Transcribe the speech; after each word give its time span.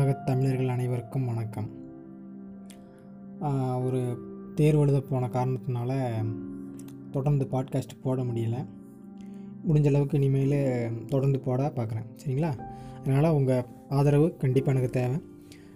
உலகத் 0.00 0.26
தமிழர்கள் 0.26 0.68
அனைவருக்கும் 0.68 1.24
வணக்கம். 1.24 1.68
ஒரு 3.84 4.18
தேர்வு 4.54 4.80
எழுத 4.80 5.00
போன 5.00 5.26
காரணத்தினால 5.26 6.12
தொடர்ந்து 7.10 7.48
பாட்காஸ்ட் 7.50 8.00
போட 8.02 8.22
முடியல. 8.22 8.66
முடிஞ்ச 9.68 9.86
அளவுக்கு 9.86 10.20
இனிமேல் 10.20 10.90
தொடர்ந்து 11.06 11.38
போட 11.38 11.72
பார்க்குறேன் 11.76 12.06
சரிங்களா? 12.26 12.58
அதனால் 13.04 13.32
உங்கள் 13.32 13.64
ஆதரவு 13.88 14.36
கண்டிப்பாக 14.36 14.78
எனக்கு 14.78 15.00
தேவை. 15.00 15.22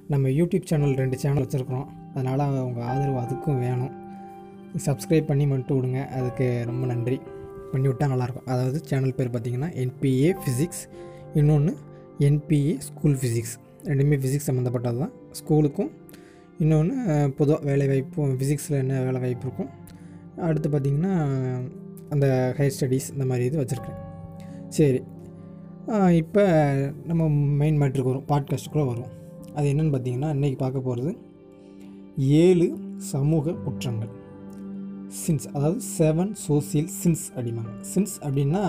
நம்ம 0.09 0.29
யூடியூப் 0.29 0.65
சேனல் 0.65 0.95
ரெண்டு 0.95 1.19
சேனல் 1.19 1.47
வச்சுருக்குறோம். 1.47 1.87
அதனால் 2.15 2.63
உங்கள் 2.63 2.83
ஆதரவு 2.83 3.21
அதுக்கும் 3.21 3.59
வேணும். 3.59 3.91
சப்ஸ்கிரைப் 4.87 5.27
பண்ணி 5.27 5.47
மட்டும் 5.47 5.83
விடுங்க. 5.83 6.07
அதுக்கு 6.07 6.63
ரொம்ப 6.67 6.87
நன்றி. 6.87 7.21
பண்ணி 7.73 7.87
விட்டால் 7.87 8.11
நல்லாயிருக்கும். 8.11 8.47
அதாவது 8.47 8.79
சேனல் 8.79 9.15
பேர் 9.15 9.31
பார்த்தீங்கன்னா 9.31 9.71
என்பிஏ 9.75 10.35
ஃபிசிக்ஸ் 10.39 10.89
இன்னொன்று 11.35 11.77
என்பிஏ 12.19 12.79
ஸ்கூல் 12.79 13.15
ஃபிசிக்ஸ் 13.15 13.63
ரெண்டுமே 13.85 14.17
ஃபிசிக்ஸ் 14.23 14.49
சம்மந்தப்பட்டது 14.49 14.99
தான் 15.03 15.15
ஸ்கூலுக்கும் 15.41 15.91
இன்னொன்று 16.59 17.33
பொதுவாக 17.39 17.65
வேலைவாய்ப்பும் 17.71 18.35
ஃபிசிக்ஸில் 18.41 18.81
என்ன 18.83 19.01
வேலை 19.01 19.21
வாய்ப்பு 19.21 19.47
இருக்கும். 19.47 19.71
அடுத்து 20.37 20.69
பார்த்திங்கன்னா 20.69 21.15
அந்த 22.11 22.55
ஹையர் 22.59 22.77
ஸ்டடீஸ் 22.79 23.09
இந்த 23.13 23.25
மாதிரி 23.31 23.45
இது 23.45 23.61
வச்சுருக்கேன். 23.63 24.01
சரி. 24.69 25.01
இப்போ 26.21 26.45
நம்ம 27.05 27.29
மெயின் 27.61 27.81
மேட்ருக்கு 27.81 28.11
வரும். 28.13 28.29
பாட்காஸ்ட்டுக்குள்ளே 28.29 28.87
வரும். 28.87 29.11
அது 29.55 29.67
என்னென்னு 29.73 29.95
பார்த்தீங்கன்னா 29.95 30.31
இன்றைக்கி 30.37 30.59
பார்க்க 30.63 30.87
போகிறது 30.89 31.13
ஏழு 32.17 32.69
சமூக 33.13 33.53
குற்றங்கள். 33.67 34.13
சின்ஸ் 35.25 35.47
அதாவது 35.53 35.81
செவன் 35.99 36.33
சோசியல் 36.47 36.89
சின்ஸ் 37.03 37.27
அப்படிம்பாங்க. 37.37 37.75
சின்ஸ் 37.95 38.17
அப்படின்னா 38.27 38.63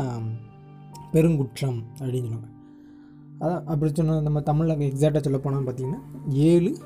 பெருங்குற்றம் 1.13 1.79
அப்படின்னு 1.99 2.27
சொல்லுவாங்க. 2.27 2.53
அதான் 3.39 3.63
அப்படி 3.71 3.93
சொன்ன 3.93 4.19
நம்ம 4.19 4.41
தமிழில் 4.41 4.83
எக்ஸாக்டாக 4.89 5.21
சொல்ல 5.21 5.37
போனால் 5.37 5.65
பார்த்தீங்கன்னா 5.65 6.01
ஏழு 6.27 6.77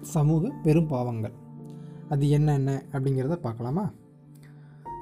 சமூக 0.00 0.52
பெரும் 0.62 0.86
பாவங்கள். 0.86 1.34
அது 2.08 2.30
என்னென்ன 2.30 2.82
அப்படிங்கிறத 2.92 3.36
பார்க்கலாமா? 3.46 3.84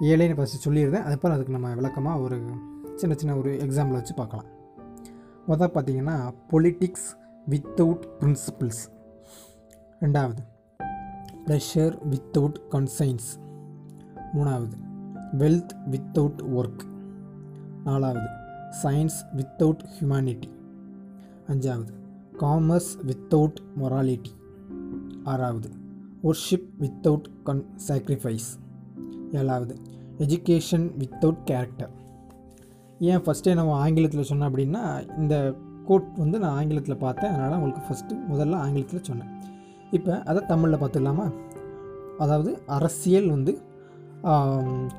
ஏழைன்னு 0.01 0.37
ஃபஸ்ட்டு 0.39 0.65
சொல்லியிருந்தேன் 0.65 1.07
அதுக்கப்புறம் 1.07 1.37
அதுக்கு 1.37 1.57
நம்ம 1.57 1.75
விளக்கமாக 1.75 2.21
ஒரு 2.21 2.39
சின்ன 2.95 3.15
சின்ன 3.17 3.37
ஒரு 3.37 3.51
எக்ஸாம்பிள் 3.67 3.99
வச்சு 4.01 4.15
பார்க்கலாம். 4.15 4.49
முதல் 5.47 5.75
பார்த்தீங்கன்னா 5.75 6.17
பொலிட்டிக்ஸ் 6.51 7.09
வித்தவுட் 7.51 8.05
பிரின்சிபிள்ஸ் 8.21 8.83
ரெண்டாவது 10.01 10.43
ப்ரெஷர் 11.47 11.95
வித்தவுட் 12.11 12.59
கன்சைன்ஸ் 12.71 13.29
மூணாவது 14.35 14.77
வெல்த் 15.39 15.75
வித்தவுட் 15.91 16.43
ஒர்க் 16.59 16.85
நாலாவது 17.85 18.29
சயின்ஸ் 18.83 19.19
வித்தவுட் 19.37 19.83
ஹியூமனிட்டி 19.97 20.51
அஞ்சாவது. 21.53 21.93
காமர்ஸ் 22.43 22.91
வித்தவுட் 23.09 23.59
மொராலிட்டி 23.81 24.33
ஆறாவது. 25.33 25.71
ஒர்ஷிப் 26.29 26.69
வித்தவுட் 26.83 27.29
கன் 27.47 27.63
சாக்ரிஃபைஸ் 27.87 28.49
ஏழாவது. 29.41 29.75
எஜுகேஷன் 30.19 30.87
வித்தவுட் 31.01 31.41
கேரக்டர் 31.51 31.93
ஏன் 33.11 33.23
ஃபஸ்ட்டே 33.25 33.53
நம்ம 33.55 33.75
ஆங்கிலத்தில் 33.85 34.29
சொன்னேன் 34.31 34.49
அப்படின்னா 34.49 34.83
இந்த 35.19 35.35
கோட் 35.89 36.09
வந்து 36.17 36.39
நான் 36.39 36.57
ஆங்கிலத்தில் 36.61 37.03
பார்த்தேன். 37.05 37.33
அதனால் 37.35 37.57
உங்களுக்கு 37.59 37.85
ஃபஸ்ட்டு 37.89 38.15
முதல்ல 38.31 38.55
ஆங்கிலத்தில் 38.65 39.07
சொன்னேன். 39.09 39.31
இப்போ 39.91 40.15
அதை 40.31 40.41
தமிழில் 40.47 40.81
பார்த்துடலாமா? 40.81 41.27
அதாவது 42.25 42.51
அரசியல் 42.79 43.29
வந்து 43.35 43.53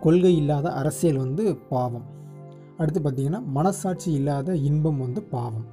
கொள்கை 0.05 0.31
இல்லாத 0.41 0.67
அரசியல் 0.81 1.19
வந்து 1.25 1.43
பாவம். 1.73 2.07
அடுத்து 2.77 2.99
பார்த்திங்கன்னா 3.05 3.41
மனசாட்சி 3.57 4.09
இல்லாத 4.19 4.55
இன்பம் 4.69 5.03
வந்து 5.05 5.21
பாவம். 5.35 5.67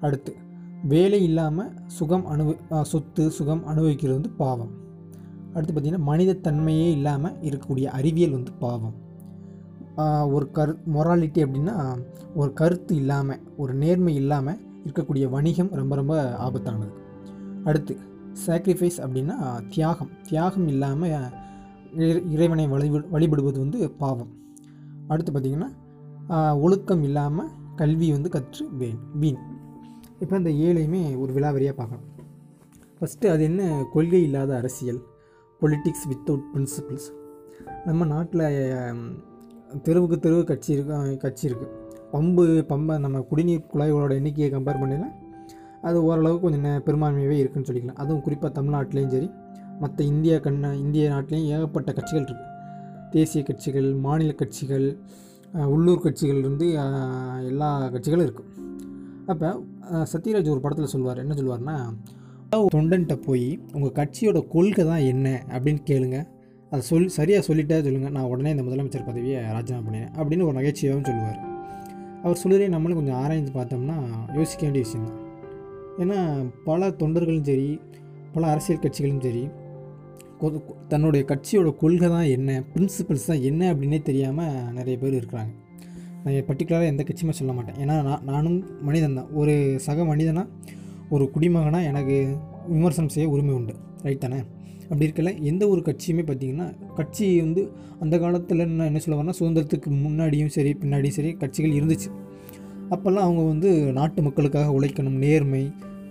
அடுத்து 0.00 0.36
வேலை 0.84 1.24
இல்லாமல் 1.24 1.72
சுகம் 1.86 2.26
அனுபவி 2.26 2.82
சொத்து 2.82 3.30
சுகம் 3.30 3.66
அனுபவிக்கிறது 3.66 4.20
வந்து 4.20 4.36
பாவம். 4.36 4.70
அடுத்து 5.54 5.80
பார்த்திங்கன்னா 5.80 6.00
மனிதத்தன்மையே 6.06 6.90
இல்லாமல் 6.90 7.36
இருக்கக்கூடிய 7.40 7.84
அறிவியல் 7.84 8.30
வந்து 8.30 8.52
பாவம். 8.52 9.08
ஒரு 10.32 10.50
கரு 10.50 10.78
மொராலிட்டி 10.94 11.38
அப்படின்னா 11.38 12.04
ஒரு 12.34 12.52
கருத்து 12.52 12.96
இல்லாமல் 12.96 13.40
ஒரு 13.56 13.74
நேர்மை 13.74 14.14
இல்லாமல் 14.14 14.58
இருக்கக்கூடிய 14.86 15.28
வணிகம் 15.28 15.70
ரொம்ப 15.70 15.96
ரொம்ப 15.96 16.36
ஆபத்தானது. 16.38 16.92
அடுத்து 17.64 17.96
சாக்ரிஃபைஸ் 18.46 18.98
அப்படின்னா 18.98 19.66
தியாகம். 19.68 20.10
தியாகம் 20.28 20.68
இல்லாமல் 20.68 21.10
இறை- 21.96 22.30
இறைவனை 22.30 22.68
வழிபடு 22.68 23.08
வழிபடுவது 23.08 23.58
வந்து 23.58 23.90
பாவம். 23.90 24.28
அடுத்து 25.08 25.32
பார்த்திங்கன்னா 25.32 26.60
ஒழுக்கம் 26.60 27.02
இல்லாமல் 27.02 27.48
கல்வி 27.76 28.12
வந்து 28.12 28.28
கற்று 28.28 28.74
வீண் 28.76 28.98
வீண். 29.14 29.58
இப்போ 30.20 30.36
இந்த 30.36 30.50
ஏழையுமே 30.64 31.02
ஒரு 31.18 31.32
விழாவரியாக 31.32 31.74
பார்க்கலாம் 31.74 32.06
ஃபஸ்ட்டு 32.98 33.28
அது 33.28 33.42
என்ன? 33.44 33.62
கொள்கை 33.92 34.22
இல்லாத 34.22 34.56
அரசியல் 34.56 35.00
பொலிட்டிக்ஸ் 35.62 36.06
வித்தவுட் 36.08 36.44
பிரின்சிபிள்ஸ் 36.50 37.08
நம்ம 37.84 38.04
நாட்டில் 38.06 38.44
தெருவுக்கு 39.82 40.16
தெருவு 40.18 40.42
கட்சி 40.44 40.70
இருக்கு 40.72 40.94
கட்சி 41.16 41.48
இருக்குது 41.48 41.72
பம்பு 42.12 42.44
பம்பை 42.68 42.98
நம்ம 42.98 43.20
குடிநீர் 43.22 43.68
குழாய்களோட 43.72 44.12
எண்ணிக்கையை 44.14 44.50
கம்பேர் 44.52 44.80
பண்ணல 44.80 45.06
அது 45.82 45.98
ஓரளவுக்கு 46.04 46.40
கொஞ்சம் 46.40 46.64
நே- 46.64 46.82
பெரும்பான்மையாகவே 46.84 47.36
இருக்குன்னு 47.38 47.68
சொல்லிக்கலாம். 47.68 47.96
அதுவும் 47.96 48.22
குறிப்பாக 48.22 48.52
தமிழ்நாட்டிலையும் 48.56 49.08
சரி 49.08 49.28
மற்ற 49.80 50.04
இந்தியா 50.04 50.38
கண்ண 50.38 50.74
இந்திய 50.76 51.10
நாட்டிலையும் 51.10 51.50
ஏகப்பட்ட 51.50 51.90
கட்சிகள் 51.92 52.22
இருக்குது 52.22 52.48
தேசிய 53.10 53.42
கட்சிகள் 53.42 53.94
மாநில 54.00 54.32
கட்சிகள் 54.34 54.86
உள்ளூர் 55.68 56.02
கட்சிகள் 56.02 56.38
இருந்து 56.38 56.66
எல்லா 57.44 57.68
கட்சிகளும் 57.88 58.26
இருக்குது 58.26 58.48
அப்போ 59.26 59.48
சத்யராஜ் 59.90 60.50
ஒரு 60.50 60.60
படத்தில் 60.60 60.86
சொல்லுவார். 60.86 61.18
என்ன 61.18 61.34
சொல்லுவார்னா 61.34 61.76
தொண்டன்ட்ட 62.74 63.14
போய் 63.16 63.60
உங்கள் 63.72 63.90
கட்சியோட 63.90 64.48
கொள்கை 64.48 64.84
தான் 64.84 64.98
என்ன? 64.98 65.44
அப்படின்னு 65.48 65.78
கேளுங்க. 65.86 66.18
அதை 66.70 66.80
சொல் 66.80 67.08
சரியாக 67.08 67.54
சொல்லிட்டே 67.54 67.82
சொல்லுங்கள் 67.82 68.10
நான் 68.10 68.24
உடனே 68.24 68.50
இந்த 68.50 68.62
முதலமைச்சர் 68.62 69.06
பதவியை 69.06 69.42
ராஜினாமா 69.42 69.90
பண்ணினேன் 69.90 70.10
அப்படின்னு 70.16 70.44
ஒரு 70.44 70.60
நகைச்சுவையாகவும் 70.60 71.04
சொல்லுவார். 71.04 71.38
அவர் 72.22 72.40
சொல்லுறதே 72.44 72.68
நம்மளும் 72.68 72.96
கொஞ்சம் 72.96 73.14
ஆராய்ந்து 73.14 73.52
பார்த்தோம்னா 73.52 73.96
யோசிக்க 74.34 74.68
வேண்டிய 74.68 74.84
விஷயம்தான் 74.84 75.18
ஏன்னா 75.98 76.18
பல 76.64 76.88
தொண்டர்களும் 76.88 77.42
சரி 77.42 77.80
பல 78.32 78.46
அரசியல் 78.46 78.80
கட்சிகளும் 78.80 79.22
சரி 79.22 79.48
கொ- 80.40 80.62
தன்னுடைய 80.88 81.26
கட்சியோட 81.28 81.76
கொள்கை 81.76 82.08
தான் 82.08 82.24
என்ன 82.24 82.62
பிரின்சிபல்ஸ் 82.74 83.26
தான் 83.26 83.40
என்ன 83.40 83.74
அப்படின்னே 83.74 84.02
தெரியாமல் 84.02 84.72
நிறைய 84.72 84.98
பேர் 84.98 85.14
இருக்கிறாங்க. 85.14 85.52
நான் 86.24 86.46
பர்டிகுலராக 86.48 86.86
எந்த 86.92 87.02
கட்சியுமே 87.08 87.34
சொல்ல 87.40 87.52
மாட்டேன். 87.52 87.78
ஏன்னா 87.82 87.96
நான் 88.08 88.24
நானும் 88.24 88.58
மனிதன் 88.88 89.14
தான். 89.14 89.28
ஒரு 89.32 89.54
சக 89.86 90.04
மனிதனாக 90.04 90.48
ஒரு 91.08 91.30
குடிமகனாக 91.34 91.90
எனக்கு 91.90 92.16
விமர்சனம் 92.68 93.12
செய்ய 93.14 93.28
உரிமை 93.28 93.54
உண்டு. 93.54 93.74
ரைட் 94.02 94.24
தானே? 94.24 94.40
அப்படி 94.90 95.06
இருக்கல 95.08 95.30
எந்த 95.50 95.68
ஒரு 95.68 95.80
கட்சியுமே 95.80 96.22
பார்த்திங்கன்னா 96.28 96.66
கட்சி 96.94 97.40
வந்து 97.40 97.62
அந்த 98.00 98.18
காலத்தில் 98.18 98.62
நான் 98.68 98.88
என்ன 98.90 99.00
சொல்ல 99.04 99.18
வரேன்னா 99.18 99.36
சுதந்திரத்துக்கு 99.40 99.90
முன்னாடியும் 100.04 100.52
சரி 100.56 100.72
பின்னாடியும் 100.82 101.16
சரி 101.18 101.30
கட்சிகள் 101.42 101.76
இருந்துச்சு. 101.80 102.08
அப்போல்லாம் 102.90 103.26
அவங்க 103.26 103.42
வந்து 103.42 103.70
நாட்டு 103.98 104.20
மக்களுக்காக 104.22 104.72
உழைக்கணும் 104.78 105.18
நேர்மை 105.24 105.62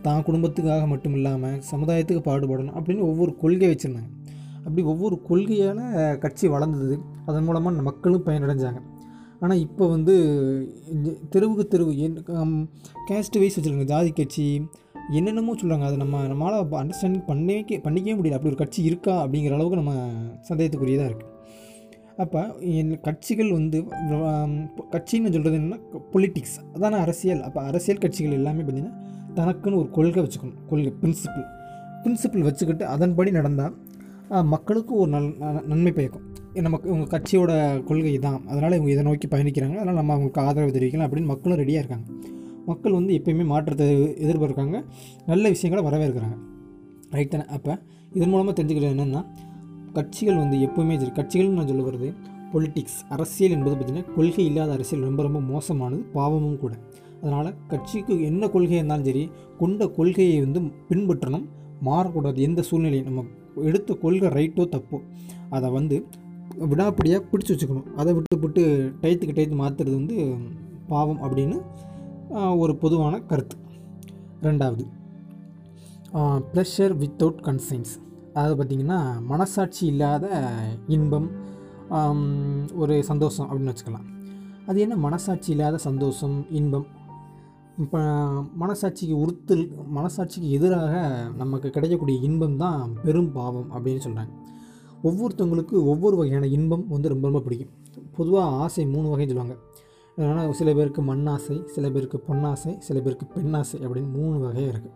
தான் 0.01 0.23
குடும்பத்துக்காக 0.23 0.83
மட்டும் 0.87 1.13
இல்லாமல் 1.13 1.57
சமுதாயத்துக்கு 1.71 2.21
பாடுபடணும் 2.29 2.77
அப்படின்னு 2.79 3.03
ஒவ்வொரு 3.11 3.31
கொள்கை 3.35 3.69
வச்சுருந்தாங்க. 3.71 4.09
அப்படி 4.57 4.81
ஒவ்வொரு 4.81 5.15
கொள்கையால் 5.29 6.17
கட்சி 6.17 6.47
வளர்ந்தது. 6.47 6.95
அதன் 7.25 7.43
மூலமாக 7.43 7.81
மக்களும் 7.89 8.25
பயனடைஞ்சாங்க. 8.25 8.81
ஆனால் 9.41 9.61
இப்போ 9.65 9.83
வந்து 9.95 10.13
தெருவுக்கு 11.33 11.65
தெருவு 11.73 11.91
என் 12.05 12.17
கேஸ்ட் 13.09 13.39
வைஸ் 13.41 13.57
வச்சுருக்காங்க 13.57 13.89
ஜாதி 13.93 14.11
கட்சி. 14.19 14.45
என்னென்னமோ 15.17 15.53
சொல்கிறாங்க 15.59 15.85
அதை 15.89 15.97
நம்ம 16.01 16.23
நம்மளால் 16.31 16.73
அண்டர்ஸ்டாண்டிங் 16.81 17.27
பண்ணிக்க 17.29 17.77
பண்ணிக்கவே 17.85 18.15
முடியல. 18.17 18.37
அப்படி 18.37 18.51
ஒரு 18.53 18.59
கட்சி 18.63 18.79
இருக்கா 18.89 19.13
அப்படிங்கிற 19.23 19.55
அளவுக்கு 19.57 19.81
நம்ம 19.81 19.93
சந்தேகத்துக்குரியதாக 20.49 21.11
இருக்குது 21.11 21.35
அப்போ 22.23 22.41
என் 22.79 22.91
கட்சிகள் 23.05 23.51
வந்து 23.57 23.77
கட்சின்னு 24.95 25.31
சொல்கிறது 25.35 25.57
என்னன்னா 25.59 25.79
பொலிட்டிக்ஸ் 26.13 26.57
அதான 26.75 26.99
அரசியல். 27.05 27.41
அப்போ 27.47 27.59
அரசியல் 27.69 28.01
கட்சிகள் 28.05 28.37
எல்லாமே 28.39 28.63
பார்த்திங்கன்னா 28.67 28.97
தனக்குன்னு 29.37 29.79
ஒரு 29.81 29.89
கொள்கை 29.97 30.21
வச்சுக்கணும். 30.25 30.59
கொள்கை 30.71 30.91
பிரின்சிபிள் 31.01 31.45
பிரின்சிபிள் 32.03 32.45
வச்சுக்கிட்டு 32.47 32.85
அதன்படி 32.95 33.31
நடந்தால் 33.39 33.75
மக்களுக்கும் 34.53 35.01
ஒரு 35.03 35.11
நல் 35.15 35.29
நன்மை 35.71 35.91
பயக்கும். 35.99 36.25
நமக்கு 36.53 36.89
இவங்க 36.89 37.05
கட்சியோட 37.17 37.83
கொள்கை 37.83 38.19
தான். 38.19 38.47
அதனால் 38.47 38.71
இவங்க 38.71 38.91
இதை 38.91 39.03
நோக்கி 39.03 39.27
பயணிக்கிறாங்க. 39.27 39.75
அதனால் 39.75 39.93
நம்ம 39.93 40.13
அவங்களுக்கு 40.13 40.41
ஆதரவு 40.41 40.71
தெரிவிக்கலாம். 40.71 41.07
அப்படின்னு 41.07 41.25
மக்களும் 41.25 41.57
ரெடியாக 41.57 41.83
இருக்காங்க. 41.83 42.07
மக்கள் 42.65 42.91
வந்து 42.91 43.13
எப்பயுமே 43.13 43.45
மாற்றத்தை 43.45 43.87
எதிர்பார்க்குறாங்க. 44.03 44.83
நல்ல 45.25 45.49
விஷயங்களை 45.49 45.83
வரவேற்கிறாங்க. 45.89 46.37
ரைட் 47.09 47.29
தானே? 47.29 47.45
அப்போ 47.45 47.79
இதன் 48.13 48.29
மூலமாக 48.29 48.63
தெரிஞ்சுக்கிறது 48.63 48.93
என்னென்னா 48.95 49.25
கட்சிகள் 49.93 50.35
வந்து 50.35 50.57
எப்போவுமே 50.57 50.97
சரி 50.97 51.11
கட்சிகள்னு 51.11 51.57
நான் 51.59 51.67
சொல்ல 51.67 51.83
வருது 51.83 52.13
பொலிட்டிக்ஸ் 52.53 52.99
அரசியல் 53.09 53.51
என்பது 53.51 53.75
பார்த்திங்கன்னா 53.75 54.13
கொள்கை 54.15 54.45
இல்லாத 54.45 54.71
அரசியல் 54.71 55.03
ரொம்ப 55.03 55.23
ரொம்ப 55.23 55.39
மோசமானது 55.39 56.01
பாவமும் 56.01 56.59
கூட. 56.59 56.73
அதனால் 57.21 57.53
கட்சிக்கு 57.67 58.23
என்ன 58.23 58.47
கொள்கை 58.47 58.75
இருந்தாலும் 58.77 59.05
சரி 59.05 59.31
கொண்ட 59.57 59.87
கொள்கையை 59.87 60.39
வந்து 60.39 60.61
பின்பற்றணும். 60.61 61.45
மாறக்கூடாது. 61.85 62.35
எந்த 62.35 62.61
சூழ்நிலையும் 62.61 63.05
நம்ம 63.05 63.23
எடுத்த 63.55 63.93
கொள்கை 63.93 64.29
ரைட்டோ 64.29 64.63
தப்போ 64.75 64.99
அதை 65.49 65.69
வந்து 65.69 66.03
விடாப்படியாக 66.71 67.21
பிடிச்சி 67.31 67.51
வச்சுக்கணும். 67.53 67.89
அதை 68.01 68.11
விட்டு 68.17 68.37
விட்டு 68.43 68.63
டயத்துக்கு 69.01 69.35
டயத்து 69.37 69.57
மாற்றுறது 69.61 69.95
வந்து 69.99 70.17
பாவம் 70.91 71.21
அப்படின்னு 71.25 71.57
ஒரு 72.63 72.73
பொதுவான 72.83 73.15
கருத்து. 73.31 73.57
ரெண்டாவது 74.47 74.85
ப்ளஷர் 76.51 76.93
வித்தவுட் 77.01 77.41
கன்சைன்ஸ் 77.47 77.93
அதாவது 78.35 78.55
பார்த்திங்கன்னா 78.59 78.99
மனசாட்சி 79.31 79.83
இல்லாத 79.91 80.27
இன்பம் 80.95 81.27
ஒரு 82.81 82.95
சந்தோஷம் 83.09 83.47
அப்படின்னு 83.47 83.71
வச்சுக்கலாம். 83.71 84.07
அது 84.69 84.77
என்ன? 84.85 84.95
மனசாட்சி 85.05 85.49
இல்லாத 85.53 85.77
சந்தோஷம் 85.89 86.35
இன்பம். 86.59 86.87
இப்போ 87.83 87.99
மனசாட்சிக்கு 88.61 89.15
உறுத்தல் 89.23 89.65
மனசாட்சிக்கு 89.97 90.47
எதிராக 90.57 90.93
நமக்கு 91.41 91.67
கிடைக்கக்கூடிய 91.75 92.17
இன்பம் 92.27 92.57
தான் 92.63 92.81
பெரும் 93.05 93.31
பாவம் 93.37 93.69
அப்படின்னு 93.75 94.03
சொல்கிறாங்க 94.05 94.33
ஒவ்வொருத்தவங்களுக்கு 95.03 95.75
ஒவ்வொரு 95.83 96.15
வகையான 96.17 96.47
இன்பம் 96.47 96.87
வந்து 96.87 97.09
ரொம்ப 97.09 97.25
ரொம்ப 97.27 97.41
பிடிக்கும். 97.45 97.73
பொதுவாக 98.17 98.55
ஆசை 98.63 98.85
மூணு 98.85 99.07
வகைன்னு 99.11 99.31
சொல்லுவாங்க. 99.33 99.57
ஆனால் 100.17 100.53
சில 100.53 100.73
பேருக்கு 100.73 101.01
மண்ணாசை 101.01 101.65
சில 101.75 101.89
பேருக்கு 101.89 102.17
பொன்னாசை 102.27 102.71
சில 102.77 102.99
பேருக்கு 102.99 103.27
பெண்ணாசை 103.35 103.77
அப்படின்னு 103.85 104.09
மூணு 104.17 104.39
வகையாக 104.39 104.71
இருக்குது 104.73 104.95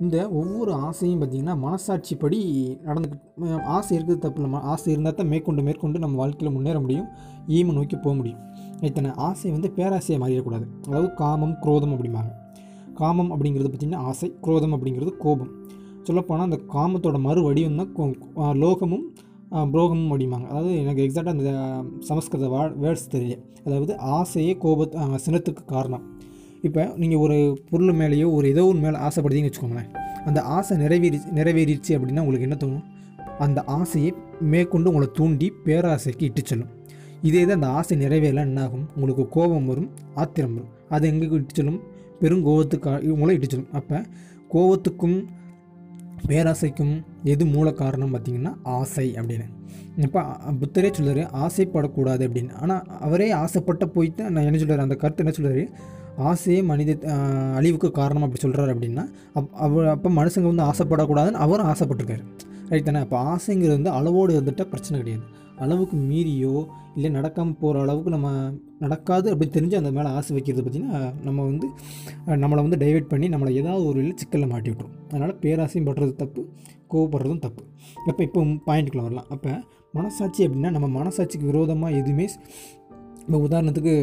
இந்த 0.00 0.30
ஒவ்வொரு 0.30 0.72
ஆசையும் 0.72 1.20
பார்த்திங்கன்னா 1.20 1.54
மனசாட்சிப்படி 1.64 2.38
நடந்துக்கிட்டு 2.86 3.60
ஆசை 3.64 3.96
இருக்கிறது 3.96 4.18
தப்பு 4.18 4.42
இல்லை. 4.42 4.60
ஆசை 4.60 4.92
இருந்தால் 4.92 5.14
தான் 5.14 5.26
மேற்கொண்டு 5.26 5.62
மேற்கொண்டு 5.62 5.98
நம்ம 5.98 6.16
வாழ்க்கையில் 6.16 6.54
முன்னேற 6.56 6.80
முடியும் 6.80 7.08
ஈம 7.48 7.72
நோக்கி 7.72 7.96
போக 7.96 8.14
முடியும். 8.14 8.40
இத்தனை 8.80 9.10
ஆசை 9.14 9.50
வந்து 9.50 9.68
பேராசையை 9.76 10.18
மாறிடக்கூடாது. 10.22 10.66
அதாவது 10.88 11.14
காமம் 11.14 11.54
குரோதம் 11.60 11.94
அப்படிம்பாங்க. 11.94 12.32
காமம் 12.94 13.30
அப்படிங்கிறது 13.34 13.70
பார்த்திங்கன்னா 13.70 14.02
ஆசை 14.10 14.28
குரோதம் 14.40 14.74
அப்படிங்கிறது 14.76 15.16
கோபம். 15.16 15.52
சொல்லப்போனால் 16.04 16.44
அந்த 16.44 16.60
காமத்தோட 16.72 17.18
மறு 17.18 17.42
வடிவம் 17.42 17.76
தான் 17.76 17.96
கோ- 17.96 18.18
லோகமும் 18.36 19.04
புரோகமும் 19.50 20.12
அப்படிம்பாங்க 20.12 20.46
அதாவது 20.46 20.78
எனக்கு 20.78 21.02
எக்ஸாக்டாக 21.02 21.28
அந்த 21.28 21.82
சமஸ்கிருத 22.00 22.48
வா 22.48 22.64
வேர்ட்ஸ் 22.64 23.10
தெரியல. 23.10 23.38
அதாவது 23.64 23.98
ஆசையே 23.98 24.56
கோபத் 24.56 25.18
சினத்துக்கு 25.26 25.64
காரணம். 25.66 26.20
இப்போ 26.62 26.92
நீங்கள் 26.96 27.18
ஒரு 27.18 27.58
பொருள் 27.70 27.94
மேலேயோ 27.94 28.32
ஒரு 28.32 28.48
ஏதோ 28.48 28.66
ஒரு 28.66 28.78
மேலே 28.78 28.96
ஆசைப்படுறீங்கன்னு 28.96 29.52
வச்சுக்கோங்களேன். 29.52 29.94
அந்த 30.24 30.42
ஆசை 30.42 30.76
நிறைவேறி 30.76 31.18
நிறைவேறிடுச்சு 31.34 31.88
அப்படின்னா 31.88 32.20
உங்களுக்கு 32.20 32.40
என்ன 32.40 32.56
தோணும்? 32.56 32.82
அந்த 33.38 33.64
ஆசையை 33.64 34.14
மேற்கொண்டு 34.40 34.88
உங்களை 34.88 35.08
தூண்டி 35.12 35.52
பேராசைக்கு 35.64 36.22
இட்டு 36.22 36.42
செல்லும். 36.44 36.68
இதே 37.22 37.42
தான் 37.42 37.54
அந்த 37.54 37.68
ஆசை 37.68 37.98
நிறைவேறலாம் 37.98 38.46
என்ன 38.46 38.62
ஆகும் 38.62 38.88
உங்களுக்கு 38.94 39.28
கோபம் 39.28 39.66
வரும் 39.66 39.90
ஆத்திரம் 40.14 40.54
வரும். 40.54 40.68
அது 40.88 41.08
எங்களுக்கு 41.08 41.36
இட்டு 41.36 41.54
செல்லும். 41.54 41.80
பெரும் 42.20 42.42
கோபத்துக்கு 42.42 43.12
உங்களை 43.12 43.34
இட்டு 43.34 43.48
செல்லும். 43.48 43.72
அப்போ 43.72 44.02
கோபத்துக்கும் 44.52 45.24
பேராசைக்கும் 46.28 46.94
எது 47.32 47.44
மூல 47.54 47.68
காரணம் 47.80 48.12
பார்த்திங்கன்னா 48.14 48.52
ஆசை 48.78 49.06
அப்படின்னு. 49.20 49.46
இப்போ 50.06 50.20
புத்தரே 50.60 50.90
சொல்கிறார் 50.98 51.32
ஆசைப்படக்கூடாது 51.44 52.22
அப்படின்னு. 52.28 52.52
ஆனால் 52.62 52.82
அவரே 53.06 53.28
ஆசைப்பட்ட 53.42 53.86
போயிட்டு 53.96 54.22
நான் 54.30 54.46
என்ன 54.48 54.60
சொல்கிறார் 54.62 54.86
அந்த 54.86 54.96
கருத்து 55.02 55.24
என்ன 55.24 55.34
சொல்கிறார் 55.38 55.64
ஆசையே 56.30 56.58
மனித 56.70 56.90
அழிவுக்கு 57.58 57.88
காரணம் 58.00 58.24
அப்படி 58.26 58.42
சொல்கிறாரு 58.42 58.72
அப்படின்னா 58.74 59.04
அப் 59.38 59.54
அவர் 59.66 59.86
அப்போ 59.94 60.10
மனுஷங்க 60.18 60.50
வந்து 60.52 60.66
ஆசைப்படக்கூடாதுன்னு 60.70 61.42
அவரும் 61.44 61.70
ஆசைப்பட்டிருக்காரு. 61.72 62.24
ரைட் 62.70 62.88
தானே? 62.88 63.00
அப்போ 63.06 63.16
ஆசைங்கிறது 63.32 63.76
வந்து 63.78 63.90
அளவோடு 63.98 64.32
இருந்துட்டால் 64.36 64.70
பிரச்சனை 64.72 64.98
கிடையாது. 65.00 65.24
அளவுக்கு 65.64 65.96
மீறியோ 66.10 66.54
இல்லை 66.96 67.10
நடக்காமல் 67.16 67.58
போகிற 67.60 67.82
அளவுக்கு 67.84 68.10
நம்ம 68.10 68.28
நடக்காது 68.84 69.26
அப்படின்னு 69.34 69.56
தெரிஞ்சு 69.58 69.80
அந்த 69.80 69.92
மேலே 69.96 70.08
ஆசை 70.18 70.32
வைக்கிறது 70.36 70.64
பார்த்திங்கன்னா 70.64 71.00
நம்ம 71.26 71.40
வந்து 71.50 71.68
நம்மளை 72.42 72.60
வந்து 72.66 72.80
டைவெர்ட் 72.84 73.10
பண்ணி 73.12 73.28
நம்மளை 73.34 73.52
ஏதாவது 73.62 73.84
ஒரு 73.90 74.02
சிக்கலில் 74.20 74.52
மாட்டி 74.52 74.70
விட்ரும் 74.70 74.94
அதனால் 75.10 75.34
பேராசையும் 75.44 75.88
படுறது 75.88 76.14
தப்பு 76.22 76.42
கோவப்படுறதும் 76.92 77.44
தப்பு. 77.46 77.62
அப்போ 78.08 78.22
இப்போ 78.28 78.40
பாயிண்ட்டுக்குள்ளே 78.68 79.04
வரலாம். 79.06 79.28
அப்போ 79.34 79.52
மனசாட்சி 79.98 80.42
அப்படின்னா 80.46 80.70
நம்ம 80.76 80.86
மனசாட்சிக்கு 80.98 81.50
விரோதமாக 81.50 81.98
எதுவுமே 82.00 82.26
இப்போ 83.26 83.38
உதாரணத்துக்கு 83.48 83.94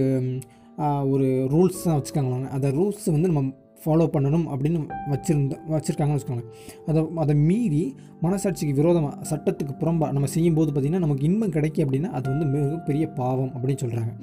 ஒரு 1.13 1.27
ரூல்ஸ் 1.53 1.81
தான் 1.85 1.97
வச்சுக்காங்களாங்க 1.97 2.47
அந்த 2.57 2.67
ரூல்ஸ் 2.77 3.07
வந்து 3.15 3.29
நம்ம 3.31 3.41
ஃபாலோ 3.83 4.05
பண்ணணும் 4.15 4.45
அப்படின்னு 4.53 4.79
வச்சுருந்த 5.11 5.55
வச்சுருக்காங்கன்னு 5.69 6.17
வச்சுக்கோங்க 6.17 6.45
அதை 6.87 7.03
அதை 7.15 7.35
மீறி 7.35 7.83
மனசாட்சிக்கு 8.23 8.73
விரோதமாக 8.73 9.15
சட்டத்துக்கு 9.31 9.73
புறம்பாக 9.79 10.11
நம்ம 10.11 10.27
செய்யும்போது 10.27 10.71
பார்த்திங்கன்னா 10.71 11.05
நமக்கு 11.05 11.27
இன்பம் 11.29 11.55
கிடைக்கும் 11.57 11.85
அப்படின்னா 11.85 12.11
அது 12.17 12.29
வந்து 12.29 12.45
மிகப்பெரிய 12.45 13.07
பாவம் 13.19 13.51
அப்படின்னு 13.55 13.83
சொல்கிறாங்க 13.83 14.13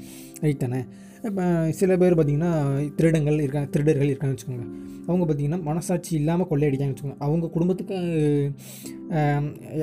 ரைட் 0.40 0.62
தானே? 0.64 0.80
இப்போ 1.28 1.44
சில 1.78 1.96
பேர் 1.96 2.14
பார்த்திங்கன்னா 2.18 2.50
திருடங்கள் 2.96 3.40
இருக்காங்க 3.40 3.68
திருடர்கள் 3.70 4.10
இருக்காங்கன்னு 4.10 4.38
வச்சுக்கோங்க 4.38 4.66
அவங்க 5.08 5.24
பார்த்திங்கன்னா 5.24 5.62
மனசாட்சி 5.62 6.12
இல்லாமல் 6.14 6.48
கொள்ளையடிக்காங்கன்னு 6.50 6.94
வச்சுக்கோங்க. 6.94 7.18
அவங்க 7.26 7.46
குடும்பத்துக்கு 7.48 7.96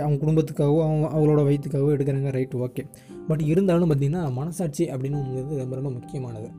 அவங்க 0.03 0.17
குடும்பத்துக்காகவோ 0.23 0.79
அவங்க 0.87 1.05
அவங்களோட 1.13 1.43
வயிற்றுக்காகவோ 1.47 1.93
எடுக்கிறாங்க 1.95 2.31
ரைட் 2.31 2.55
ஓகே 2.67 2.83
பட் 3.27 3.41
இருந்தாலும் 3.41 3.89
பார்த்திங்கன்னா 3.91 4.23
மனசாட்சி 4.31 4.85
அப்படின்னு 4.85 5.19
ரொம்ப 5.61 5.75
ரொம்ப 5.75 5.89
முக்கியமானது. 5.89 6.49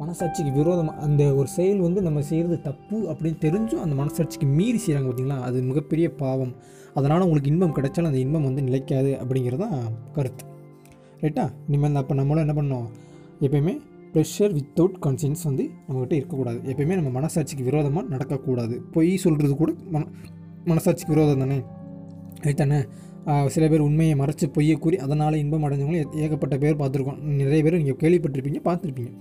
மனசாட்சிக்கு 0.00 0.52
விரோதமாக 0.58 1.02
அந்த 1.06 1.22
ஒரு 1.38 1.48
செயல் 1.56 1.80
வந்து 1.86 2.00
நம்ம 2.06 2.22
செய்கிறது 2.30 2.56
தப்பு 2.68 2.96
அப்படின்னு 3.10 3.38
தெரிஞ்சும் 3.46 3.82
அந்த 3.84 3.94
மனசாட்சிக்கு 4.00 4.46
மீறி 4.58 4.78
செய்கிறாங்க 4.84 5.08
பார்த்தீங்களா 5.08 5.38
அது 5.48 5.58
மிகப்பெரிய 5.70 6.06
பாவம். 6.22 6.52
அதனால் 6.98 7.24
உங்களுக்கு 7.26 7.52
இன்பம் 7.52 7.76
கிடைச்சாலும் 7.78 8.10
அந்த 8.10 8.20
இன்பம் 8.24 8.46
வந்து 8.48 8.64
நிலைக்காது 8.68 9.12
அப்படிங்கிறது 9.22 9.62
தான் 9.64 9.76
கருத்து 10.16 10.44
ரைட்டா 11.24 11.44
இனிமேல் 11.68 12.00
அப்போ 12.02 12.14
நம்மளும் 12.20 12.44
என்ன 12.46 12.56
பண்ணோம்? 12.60 12.88
எப்பயுமே 13.46 13.74
ப்ரெஷர் 14.14 14.52
வித்தவுட் 14.58 14.98
கான்சியன்ஸ் 15.04 15.44
வந்து 15.48 15.64
நம்மக்கிட்ட 15.86 16.14
இருக்கக்கூடாது. 16.18 16.58
எப்பயுமே 16.72 16.96
நம்ம 16.98 17.12
மனசாட்சிக்கு 17.18 17.64
விரோதமாக 17.70 18.06
நடக்கக்கூடாது. 18.14 18.74
பொய் 18.94 19.10
சொல்கிறது 19.24 19.54
கூட 19.62 19.72
மன 19.94 20.04
மனசாட்சிக்கு 20.70 21.14
விரோதம் 21.14 21.42
தானே? 21.44 21.58
ரைட் 22.46 22.62
தானே? 22.62 22.78
சில 23.54 23.64
பேர் 23.72 23.84
உண்மையை 23.88 24.14
மறைச்சு 24.20 24.46
பொய்யை 24.54 24.76
கூறி 24.84 24.96
அதனால் 25.04 25.40
இன்பம் 25.42 25.64
அடைஞ்சவங்களும் 25.66 26.16
ஏகப்பட்ட 26.24 26.54
பேர் 26.62 26.80
பார்த்துருக்கோம். 26.80 27.20
நிறைய 27.40 27.60
பேர் 27.66 27.80
நீங்கள் 27.82 28.00
கேள்விப்பட்டிருப்பீங்க 28.02 28.60
பார்த்துருப்பீங்க. 28.68 29.12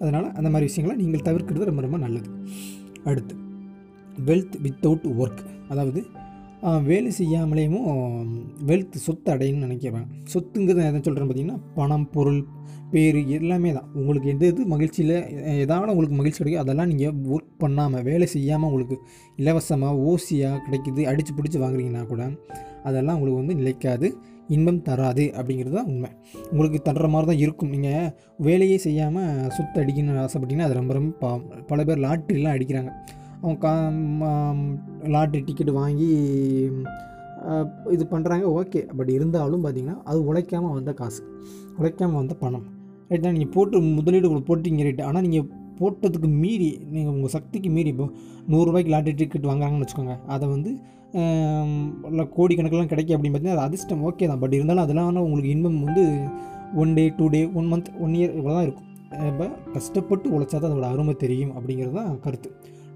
அதனால் 0.00 0.28
அந்த 0.38 0.48
மாதிரி 0.52 0.68
விஷயங்களை 0.70 0.96
நீங்கள் 1.02 1.26
தவிர்க்கிறது 1.28 1.68
ரொம்ப 1.70 1.82
ரொம்ப 1.86 1.98
நல்லது. 2.04 2.28
அடுத்து 3.10 3.34
வெல்த் 4.28 4.56
வித்தவுட் 4.66 5.08
ஒர்க் 5.22 5.42
அதாவது 5.72 6.00
வேலை 6.88 7.10
செய்யாமலேயும் 7.18 7.88
வெல்த் 8.68 8.96
சொத்து 9.06 9.28
அடையணும்னு 9.32 9.66
நினைக்கிறேன். 9.66 10.06
சொத்துங்கிறது 10.32 10.86
எதை 10.90 11.00
சொல்கிறேன் 11.06 11.28
பார்த்தீங்கன்னா 11.28 11.58
பணம் 11.78 12.06
பொருள் 12.14 12.40
பேர் 12.92 13.18
எல்லாமே 13.36 13.70
தான். 13.76 13.88
உங்களுக்கு 14.00 14.28
எது 14.32 14.46
எது 14.52 14.64
மகிழ்ச்சியில் 14.72 15.14
எதாவது 15.64 15.92
உங்களுக்கு 15.92 16.16
மகிழ்ச்சி 16.20 16.40
கிடைக்கும் 16.40 16.64
அதெல்லாம் 16.64 16.90
நீங்கள் 16.92 17.16
ஒர்க் 17.34 17.52
பண்ணாமல் 17.62 18.04
வேலை 18.08 18.26
செய்யாமல் 18.34 18.68
உங்களுக்கு 18.70 18.96
இலவசமாக 19.42 20.00
ஓசியாக 20.10 20.60
கிடைக்குது 20.66 21.04
அடித்து 21.12 21.34
பிடிச்சி 21.38 21.60
வாங்குறீங்கன்னா 21.64 22.04
கூட 22.12 22.24
அதெல்லாம் 22.88 23.16
உங்களுக்கு 23.18 23.42
வந்து 23.42 23.58
நிலைக்காது. 23.60 24.08
இன்பம் 24.54 24.80
தராது 24.88 25.24
அப்படிங்கிறது 25.38 25.74
தான் 25.78 25.88
உண்மை. 25.92 26.10
உங்களுக்கு 26.50 26.78
தர்ற 26.88 27.06
மாதிரி 27.12 27.28
தான் 27.30 27.42
இருக்கும். 27.44 27.72
நீங்கள் 27.74 28.10
வேலையே 28.46 28.78
செய்யாமல் 28.86 29.50
சுத்த 29.56 29.82
அடிக்கணும்னு 29.82 30.22
ஆசைப்பட்டீங்கன்னா 30.24 30.68
அது 30.68 30.80
ரொம்ப 30.80 30.94
ரொம்ப 30.98 31.12
பாவம். 31.24 31.44
பல 31.72 31.84
பேர் 31.88 32.04
லாட்ரிலாம் 32.06 32.56
அடிக்கிறாங்க. 32.56 32.92
அவங்க 33.40 33.58
கா 33.66 33.74
லாட்ரி 35.14 35.42
டிக்கெட் 35.48 35.72
வாங்கி 35.80 36.08
இது 37.94 38.04
பண்ணுறாங்க 38.12 38.44
ஓகே. 38.60 38.80
பட் 38.98 39.10
இருந்தாலும் 39.16 39.64
பார்த்தீங்கன்னா 39.64 39.98
அது 40.10 40.18
உழைக்காமல் 40.30 40.74
வந்த 40.76 40.92
காசு. 41.00 41.20
உழைக்காமல் 41.78 42.20
வந்த 42.22 42.34
பணம். 42.44 42.66
ரைட்டா 43.10 43.32
நீங்கள் 43.36 43.54
போட்டு 43.56 43.80
முதலீடு 43.98 44.28
உங்களுக்கு 44.28 44.50
போட்டிங்க 44.50 44.84
ரைட்டு 44.86 45.04
ஆனால் 45.08 45.24
நீங்கள் 45.26 45.48
போட்டதுக்கு 45.80 46.28
மீறி 46.42 46.68
நீங்கள் 46.94 47.14
உங்கள் 47.14 47.32
சக்திக்கு 47.34 47.70
மீறி 47.76 47.90
இப்போ 47.94 48.06
நூறுரூவாய்க்கு 48.52 48.92
லாட்ரி 48.94 49.12
டிக்கெட் 49.20 49.48
வாங்குறாங்கன்னு 49.50 49.84
வச்சுக்கோங்க. 49.84 50.14
அதை 50.34 50.44
வந்து 50.54 50.70
கோடிக்கணக்கெல்லாம் 52.38 52.92
கிடைக்கும் 52.92 53.16
அப்படின்னு 53.16 53.34
பார்த்தீங்கன்னா 53.34 53.58
அது 53.58 53.68
அதிர்ஷ்டம் 53.68 54.04
ஓகே 54.08 54.28
தான். 54.30 54.42
பட் 54.44 54.56
இருந்தாலும் 54.58 54.84
அதெல்லாம் 54.86 55.24
உங்களுக்கு 55.26 55.52
இன்பம் 55.56 55.80
வந்து 55.86 56.04
one 56.82 56.94
day 56.98 57.04
two 57.18 57.26
day 57.34 57.40
one 57.58 57.68
month 57.72 57.90
one 58.04 58.14
year 58.18 58.32
இவ்வளோ 58.38 58.54
தான் 58.56 58.66
இருக்கும். 58.68 58.88
இப்போ 59.30 59.46
கஷ்டப்பட்டு 59.74 60.26
உழைச்சா 60.36 60.56
தான் 60.62 60.70
அதோட 60.70 60.88
அருமை 60.94 61.14
தெரியும் 61.24 61.52
அப்படிங்கிறது 61.58 61.96
தான் 61.98 62.10
கருத்து. 62.24 62.48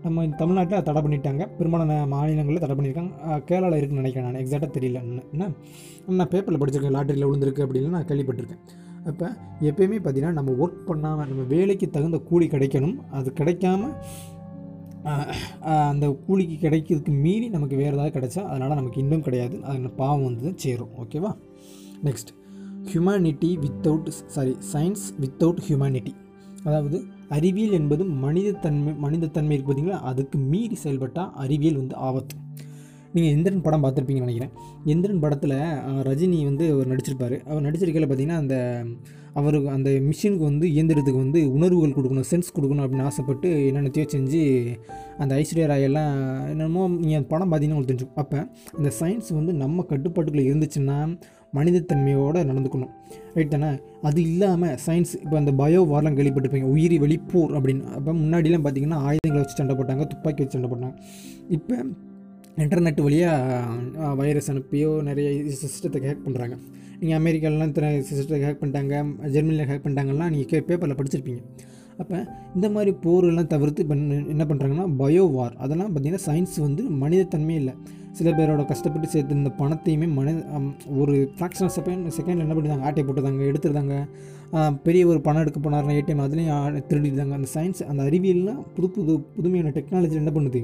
நம்ம 0.04 0.24
தமிழ்நாட்டில் 0.40 0.84
தடை 0.88 1.00
பண்ணிட்டாங்க. 1.04 1.42
பெரும்பாலான 1.56 1.96
மாநிலங்களில் 2.12 2.62
தடை 2.64 2.74
பண்ணியிருக்காங்க. 2.76 3.12
கேரளாவில் 3.48 3.78
இருக்குன்னு 3.80 4.02
நினைக்கிறேன் 4.02 4.26
நான். 4.28 4.40
எக்ஸாக்டாக 4.42 4.70
தெரியல. 4.76 5.00
என்ன 5.06 5.22
என்ன? 5.34 5.48
நான் 6.20 6.30
பேப்பரில் 6.34 6.60
படிச்சிருக்கேன். 6.62 6.96
லாட்டரியில் 6.96 7.28
விழுந்திருக்கு 7.28 7.64
அப்படின்னு 7.66 7.94
நான் 7.96 8.08
கேள்விப்பட்டிருக்கேன். 8.10 8.62
அப்போ 9.10 9.26
எப்பயுமே 9.68 9.98
பார்த்தீங்கன்னா 10.04 10.38
நம்ம 10.38 10.54
ஒர்க் 10.62 10.80
பண்ணாமல் 10.88 11.28
நம்ம 11.30 11.44
வேலைக்கு 11.54 11.86
தகுந்த 11.96 12.18
கூலி 12.30 12.48
கிடைக்கணும். 12.54 12.96
அது 13.18 13.28
கிடைக்காம 13.40 13.90
அந்த 15.90 16.06
கூலிக்கு 16.26 16.56
கிடைக்கிறதுக்கு 16.64 17.14
மீறி 17.26 17.46
நமக்கு 17.48 17.76
வேறு 17.82 17.94
ஏதாவது 17.96 18.14
கிடைச்சா 18.16 18.42
அதனால் 18.50 18.78
நமக்கு 18.80 18.98
இன்னும் 19.04 19.24
கிடையாது. 19.26 19.56
அது 19.64 19.90
பாவம் 20.02 20.26
வந்து 20.28 20.42
தான் 20.48 20.60
சேரும். 20.64 20.92
ஓகேவா 21.02 21.30
next 22.06 22.32
humanity 22.90 23.50
without 23.64 24.10
sorry 24.34 24.52
science 24.72 25.06
without 25.22 25.62
humanity 25.68 26.14
அதாவது 26.64 26.98
அறிவியல் 27.36 27.76
என்பது 27.78 28.04
மனிதத்தன்மை 28.24 28.92
மனிதத்தன்மை 29.04 29.54
இருக்கு 29.54 29.70
பார்த்தீங்களா? 29.70 30.00
அதுக்கு 30.10 30.36
மீறி 30.52 30.76
செயல்பட்டால் 30.84 31.30
அறிவியல் 31.44 31.78
வந்து 31.82 31.96
ஆபத்து. 32.08 32.36
நீங்கள் 33.14 33.32
எந்திரன் 33.36 33.64
படம் 33.66 33.84
பார்த்துருப்பீங்கன்னு 33.84 34.28
நினைக்கிறேன். 34.28 34.52
எந்திரன் 34.92 35.22
படத்தில் 35.24 35.56
ரஜினி 36.08 36.38
வந்து 36.50 36.66
அவர் 36.74 36.90
நடிச்சிருப்பார். 36.92 37.36
அவர் 37.50 37.64
நடிச்சிருக்கையில் 37.66 38.08
பார்த்தீங்கன்னா 38.10 38.42
அந்த 38.42 38.56
அவருக்கு 39.40 39.68
அந்த 39.74 39.90
மிஷினுக்கு 40.06 40.44
வந்து 40.50 40.66
இயந்திரத்துக்கு 40.76 41.20
வந்து 41.24 41.40
உணர்வுகள் 41.56 41.96
கொடுக்கணும் 41.96 42.28
சென்ஸ் 42.30 42.54
கொடுக்கணும் 42.54 42.84
அப்படின்னு 42.84 43.08
ஆசைப்பட்டு 43.10 43.48
என்னென்னத்தையோ 43.66 44.06
செஞ்சு 44.14 44.40
அந்த 45.22 45.32
ஐஸ்வர்யா 45.40 45.68
ராயெல்லாம் 45.72 46.10
என்னமோ 46.52 46.82
நீங்கள் 47.04 47.28
படம் 47.32 47.50
பார்த்தீங்கன்னா 47.50 47.76
உங்களுக்கு 47.76 47.92
தெரிஞ்சுக்கும். 47.92 48.20
அப்போ 48.22 48.38
இந்த 48.78 48.90
சயின்ஸ் 49.00 49.30
வந்து 49.38 49.54
நம்ம 49.62 49.84
கட்டுப்பாட்டுக்குள்ளே 49.92 50.46
இருந்துச்சுன்னா 50.50 50.98
மனிதத்தன்மையோடு 51.58 52.40
நடந்துக்கணும். 52.50 52.92
ரைட் 53.36 53.54
தானே? 53.54 53.70
அது 54.08 54.18
இல்லாமல் 54.30 54.76
சயின்ஸ் 54.84 55.14
இப்போ 55.22 55.36
அந்த 55.42 55.52
பயோ 55.60 55.80
வாரெலாம் 55.92 56.18
கேள்விப்பட்டிருப்பீங்க. 56.18 56.68
உயிரி 56.74 56.98
வெளிப்போர் 57.04 57.56
அப்படின்னு. 57.58 57.86
அப்போ 57.96 58.12
முன்னாடிலாம் 58.20 58.64
பார்த்தீங்கன்னா 58.66 59.00
ஆயுதங்களை 59.08 59.40
வச்சு 59.42 59.58
சண்டை 59.60 59.76
போட்டாங்க 59.80 60.06
துப்பாக்கி 60.12 60.42
வச்சு 60.42 60.56
சண்டை 60.58 60.70
போட்டாங்க. 60.72 60.96
இப்போ 61.58 61.76
இன்டர்நெட் 62.62 63.00
வழியாக 63.06 64.14
வைரஸ் 64.20 64.50
அனுப்பியோ 64.52 64.90
நிறைய 65.08 65.28
சிஸ்டத்தை 65.60 66.00
ஹேக் 66.06 66.24
பண்ணுறாங்க 66.26 66.54
நீங்கள் 67.00 67.18
அமெரிக்காலலாம் 67.20 67.70
இத்தனை 67.70 67.90
சிஸ்டத்தை 68.08 68.40
ஹேக் 68.46 68.60
பண்ணிட்டாங்க 68.62 68.94
ஜெர்மனியில் 69.34 69.68
ஹேக் 69.70 69.84
பண்ணிட்டாங்கலாம் 69.84 70.32
நீங்கள் 70.34 70.64
பேப்பரில் 70.68 70.98
படிச்சிருப்பீங்க. 70.98 71.42
அப்போ 72.02 72.18
இந்த 72.56 72.66
மாதிரி 72.74 72.90
போரெல்லாம் 73.04 73.48
தவிர்த்து 73.54 73.82
இப்போ 73.84 73.96
என்ன 74.34 74.44
பண்ணுறாங்கன்னா 74.50 74.86
பயோ 75.00 75.24
வார் 75.36 75.54
அதெல்லாம் 75.64 75.90
பார்த்திங்கன்னா 75.94 76.26
சயின்ஸ் 76.28 76.54
வந்து 76.66 76.82
மனிதத்தன்மை 77.02 77.56
இல்லை. 77.62 77.74
சில 78.18 78.28
பேரோட 78.38 78.62
கஷ்டப்பட்டு 78.70 79.08
சேர்த்து 79.14 79.38
இந்த 79.40 79.50
பணத்தையுமே 79.58 80.06
மனித 80.18 80.38
ஒரு 81.00 81.16
ஃப்ராக்ஷன் 81.36 81.72
செகண்ட் 81.76 82.06
செகண்டில் 82.18 82.44
என்ன 82.46 82.54
பண்ணிருந்தாங்க 82.54 82.88
ஆட்டை 82.90 83.04
போட்டுதாங்க 83.08 83.50
எடுத்துருந்தாங்க. 83.50 83.96
பெரிய 84.86 85.02
ஒரு 85.10 85.20
பணம் 85.26 85.42
எடுக்க 85.44 85.58
போனார்னா 85.66 85.96
ஏடிஎம் 86.00 86.24
அதுலேயும் 86.26 86.78
திருடிருந்தாங்க 86.90 87.36
அந்த 87.40 87.50
சயின்ஸ் 87.56 87.82
அந்த 87.90 88.00
அறிவியல்லாம் 88.08 88.62
புது 88.76 88.88
புது 88.96 89.14
புதுமையான 89.36 89.72
டெக்னாலஜி 89.76 90.18
என்ன 90.22 90.32
பண்ணுது? 90.38 90.62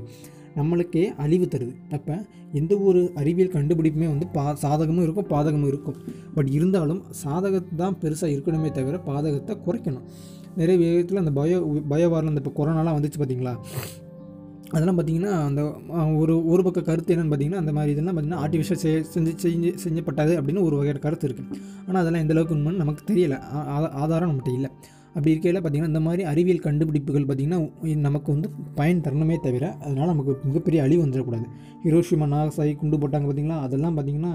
நம்மளுக்கே 0.56 1.04
அழிவு 1.16 1.44
தருது. 1.44 1.92
அப்போ 1.92 2.24
எந்த 2.52 2.76
ஒரு 2.78 3.12
அறிவியல் 3.14 3.52
கண்டுபிடிப்புமே 3.52 4.06
வந்து 4.06 4.26
பா 4.26 4.56
சாதகமும் 4.62 5.02
இருக்கும் 5.02 5.28
பாதகமும் 5.28 5.66
இருக்கும். 5.66 5.96
பட் 6.34 6.48
இருந்தாலும் 6.48 7.02
சாதகத்தை 7.10 7.78
தான் 7.78 7.96
பெருசாக 8.00 8.34
இருக்கணுமே 8.36 8.70
தவிர 8.70 8.96
பாதகத்தை 8.96 9.56
குறைக்கணும். 9.66 10.02
நிறைய 10.56 10.78
விதத்தில் 10.86 11.26
அந்த 11.26 11.40
பயோ 11.40 11.58
பயோவாரில் 11.90 12.28
அந்த 12.28 12.40
இப்போ 12.44 12.64
கொரோனாலாம் 12.64 12.98
வந்துச்சு 12.98 13.18
பார்த்தீங்களா 13.18 13.56
அதெல்லாம் 14.70 14.98
பார்த்தீங்கன்னா 14.98 15.44
அந்த 15.44 15.74
ஒரு 16.16 16.46
ஒரு 16.46 16.62
பக்க 16.62 16.82
கருத்து 16.82 17.16
என்னென்னு 17.16 17.18
பார்த்தீங்கன்னா 17.18 17.54
அந்த 17.54 17.72
மாதிரி 17.72 17.92
இதெல்லாம் 17.92 18.16
பார்த்தீங்கன்னா 18.16 18.44
ஆர்டிஃபிஷியல் 18.44 18.72
செய் 18.72 19.04
செஞ்சு 19.14 19.34
செஞ்சு 19.42 19.74
செஞ்சப்பட்டது 19.84 20.32
அப்படின்னு 20.38 20.62
ஒரு 20.62 20.76
வகையான 20.76 20.98
கருத்து 20.98 21.28
இருக்குது 21.28 21.54
ஆனால் 21.88 22.06
அதெல்லாம் 22.06 22.22
எந்தளவுக்கு 22.22 22.54
உண்மைன்னு 22.54 22.76
நமக்கு 22.76 23.14
தெரியலை. 23.14 23.40
ஆ- 23.40 23.90
ஆதாரம் 23.90 24.30
நம்மகிட்ட 24.30 24.52
இல்லை. 24.52 24.70
அப்படி 25.16 25.32
இருக்கையில் 25.34 25.58
பார்த்திங்கன்னா 25.58 25.92
இந்த 25.92 26.02
மாதிரி 26.06 26.22
அறிவியல் 26.30 26.64
கண்டுபிடிப்புகள் 26.66 27.26
பார்த்திங்கன்னா 27.28 27.60
நமக்கு 28.08 28.28
வந்து 28.34 28.48
பயன் 28.78 29.02
தரணுமே 29.06 29.36
தவிர 29.46 29.64
அதனால் 29.84 30.10
நமக்கு 30.12 30.32
மிகப்பெரிய 30.48 30.80
அழிவு 30.86 31.02
வந்துடக்கூடாது. 31.04 31.46
ஹிரோஷிமா 31.84 32.26
நாகசாகி 32.34 32.74
குண்டு 32.80 33.00
போட்டாங்க 33.02 33.26
பார்த்திங்களா 33.28 33.58
அதெல்லாம் 33.66 33.96
பார்த்திங்கன்னா 33.98 34.32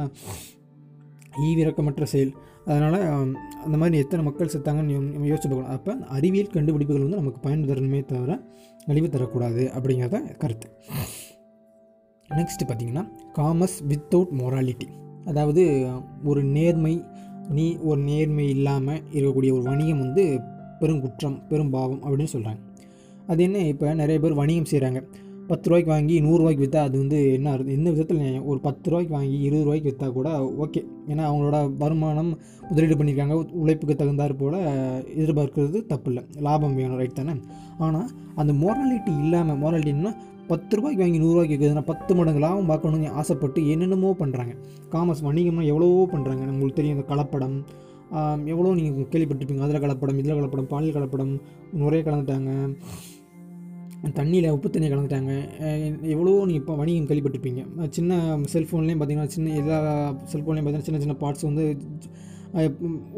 ஈவிரக்கமற்ற 1.48 2.06
செயல். 2.14 2.32
அதனால் 2.70 2.98
அந்த 3.66 3.76
மாதிரி 3.82 4.00
எத்தனை 4.04 4.22
மக்கள் 4.28 4.52
செத்தாங்கன்னு 4.54 4.96
யோசிச்சு 5.32 5.48
பார்க்கணும். 5.50 5.74
அப்போ 5.76 5.94
அறிவியல் 6.18 6.54
கண்டுபிடிப்புகள் 6.56 7.06
வந்து 7.06 7.22
நமக்கு 7.22 7.40
பயன் 7.46 7.68
தரணுமே 7.72 8.02
தவிர 8.12 8.34
அழிவு 8.92 9.10
தரக்கூடாது 9.16 9.64
அப்படிங்கிறத 9.78 10.20
கருத்து. 10.44 10.70
நெக்ஸ்ட்டு 12.30 12.68
பார்த்திங்கன்னா 12.68 13.06
காமர்ஸ் 13.38 13.78
வித்தவுட் 13.92 14.34
மொராலிட்டி 14.42 14.88
அதாவது 15.32 15.64
ஒரு 16.30 16.42
நேர்மை 16.58 16.94
நீ 17.58 17.66
ஒரு 17.90 18.00
நேர்மை 18.10 18.46
இல்லாமல் 18.56 19.02
இருக்கக்கூடிய 19.14 19.52
ஒரு 19.58 19.64
வணிகம் 19.70 20.04
வந்து 20.04 20.24
பெருங்குற்றம் 20.82 21.38
பெரும்பாவம் 21.52 22.02
அப்படின்னு 22.06 22.34
சொல்கிறாங்க 22.36 22.60
அது 23.32 23.42
என்ன? 23.48 23.60
இப்போ 23.72 23.94
நிறைய 24.04 24.20
பேர் 24.24 24.40
வணிகம் 24.40 24.72
செய்கிறாங்க 24.72 25.02
பத்து 25.50 25.68
ரூபாய்க்கு 25.70 25.92
வாங்கி 25.94 26.16
நூறுரூவாய்க்கு 26.26 26.64
விற்றா 26.64 26.82
அது 26.88 26.96
வந்து 27.02 27.18
என்ன 27.38 27.54
எந்த 27.76 27.88
விதத்தில் 27.94 28.20
ஒரு 28.50 28.60
பத்து 28.66 28.90
ரூபாய்க்கு 28.92 29.14
வாங்கி 29.18 29.38
இருபது 29.48 29.64
ரூபாய்க்கு 29.66 29.90
விற்றா 29.90 30.08
கூட 30.18 30.30
ஓகே. 30.66 30.82
ஏன்னா 31.12 31.24
அவங்களோட 31.30 31.58
வருமானம் 31.82 32.30
முதலீடு 32.70 32.98
பண்ணியிருக்காங்க. 33.00 33.36
உழைப்புக்கு 33.62 33.96
தகுந்தாற் 34.02 34.36
போல் 34.42 34.58
எதிர்பார்க்கறது 35.16 35.80
தப்பு 35.92 36.10
இல்லை 36.12 36.24
லாபம் 36.48 36.78
வேணும் 36.80 37.00
ரைட் 37.02 37.20
தானே? 37.20 37.36
ஆனால் 37.86 38.08
அந்த 38.42 38.54
மொராலிட்டி 38.64 39.14
இல்லாமல் 39.24 39.60
மொராலிட்டின்னா 39.64 40.14
பத்து 40.52 40.76
ரூபாய்க்கு 40.78 41.04
வாங்கி 41.04 41.20
நூறுரூவாய்க்கு 41.24 41.56
விற்குதுன்னா 41.56 41.86
பத்து 41.92 42.12
மடங்கு 42.16 42.42
லாபம் 42.46 42.70
பார்க்கணும்னு 42.72 43.12
ஆசைப்பட்டு 43.20 43.60
என்னென்னமோ 43.74 44.10
பண்ணுறாங்க 44.22 44.54
காமர்ஸ் 44.96 45.24
வணிகம்னா 45.28 45.66
எவ்வளவோ 45.74 46.06
பண்ணுறாங்க 46.14 46.44
நம்மளுக்கு 46.50 46.80
தெரியும் 46.80 46.98
இந்த 46.98 47.08
கலப்படம் 47.14 47.56
எவ்வளோ 48.54 48.74
நீங்கள் 48.80 49.10
கேள்விப்பட்டிருப்பீங்க? 49.14 49.66
அதில் 49.68 49.84
கலப்படம் 49.86 50.20
இதில் 50.22 50.38
கலப்படம் 50.40 50.72
பாலியல் 50.74 50.98
கலப்படம் 50.98 51.34
நுரைய 51.82 52.04
கலந்துட்டாங்க. 52.08 52.52
தண்ணியில் 54.18 54.54
உப்பு 54.56 54.68
தண்ணியை 54.76 54.92
கலந்துட்டாங்க. 54.92 55.32
எவ்வளோ 56.14 56.32
நீங்கள் 56.50 56.62
இப்போ 56.62 56.76
வணிகம் 56.82 57.08
கேள்விப்பட்டிருப்பீங்க? 57.10 57.64
சின்ன 57.98 58.20
செல்ஃபோன்லேயும் 58.54 59.02
பார்த்தீங்கன்னா 59.02 59.34
சின்ன 59.36 59.56
எல்லா 59.62 59.78
செல்ஃபோன்லேயும் 60.32 60.68
பார்த்தீங்கன்னா 60.68 60.90
சின்ன 60.90 61.02
சின்ன 61.06 61.16
பார்ட்ஸ் 61.24 61.48
வந்து 61.50 61.66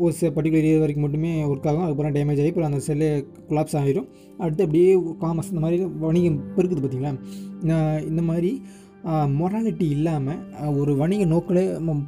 ஒரு 0.04 0.12
சில 0.18 0.28
பர்டிகுலர் 0.34 0.62
ஏரியா 0.62 0.82
வரைக்கும் 0.82 1.06
மட்டுமே 1.06 1.32
ஒர்க் 1.52 1.68
ஆகும். 1.70 1.84
அதுக்கப்புறம் 1.86 2.16
டேமேஜ் 2.18 2.42
ஆகி 2.42 2.52
அப்புறம் 2.52 2.70
அந்த 2.72 2.82
செல்லே 2.88 3.08
கொலாப்ஸ் 3.50 3.78
ஆகிடும் 3.80 4.08
அடுத்து 4.44 4.66
அப்படியே 4.66 4.90
காமர்ஸ் 5.24 5.50
இந்த 5.54 5.64
மாதிரி 5.64 5.78
வணிகம் 6.04 6.38
பெருக்குது 6.58 6.84
பார்த்தீங்களா 6.84 7.14
இந்த 8.12 8.24
மாதிரி 8.30 8.52
மொராலிட்டி 9.40 9.88
இல்லாமல் 9.96 10.76
ஒரு 10.82 10.92
வணிக 11.02 11.24
நோக்கில் 11.34 11.62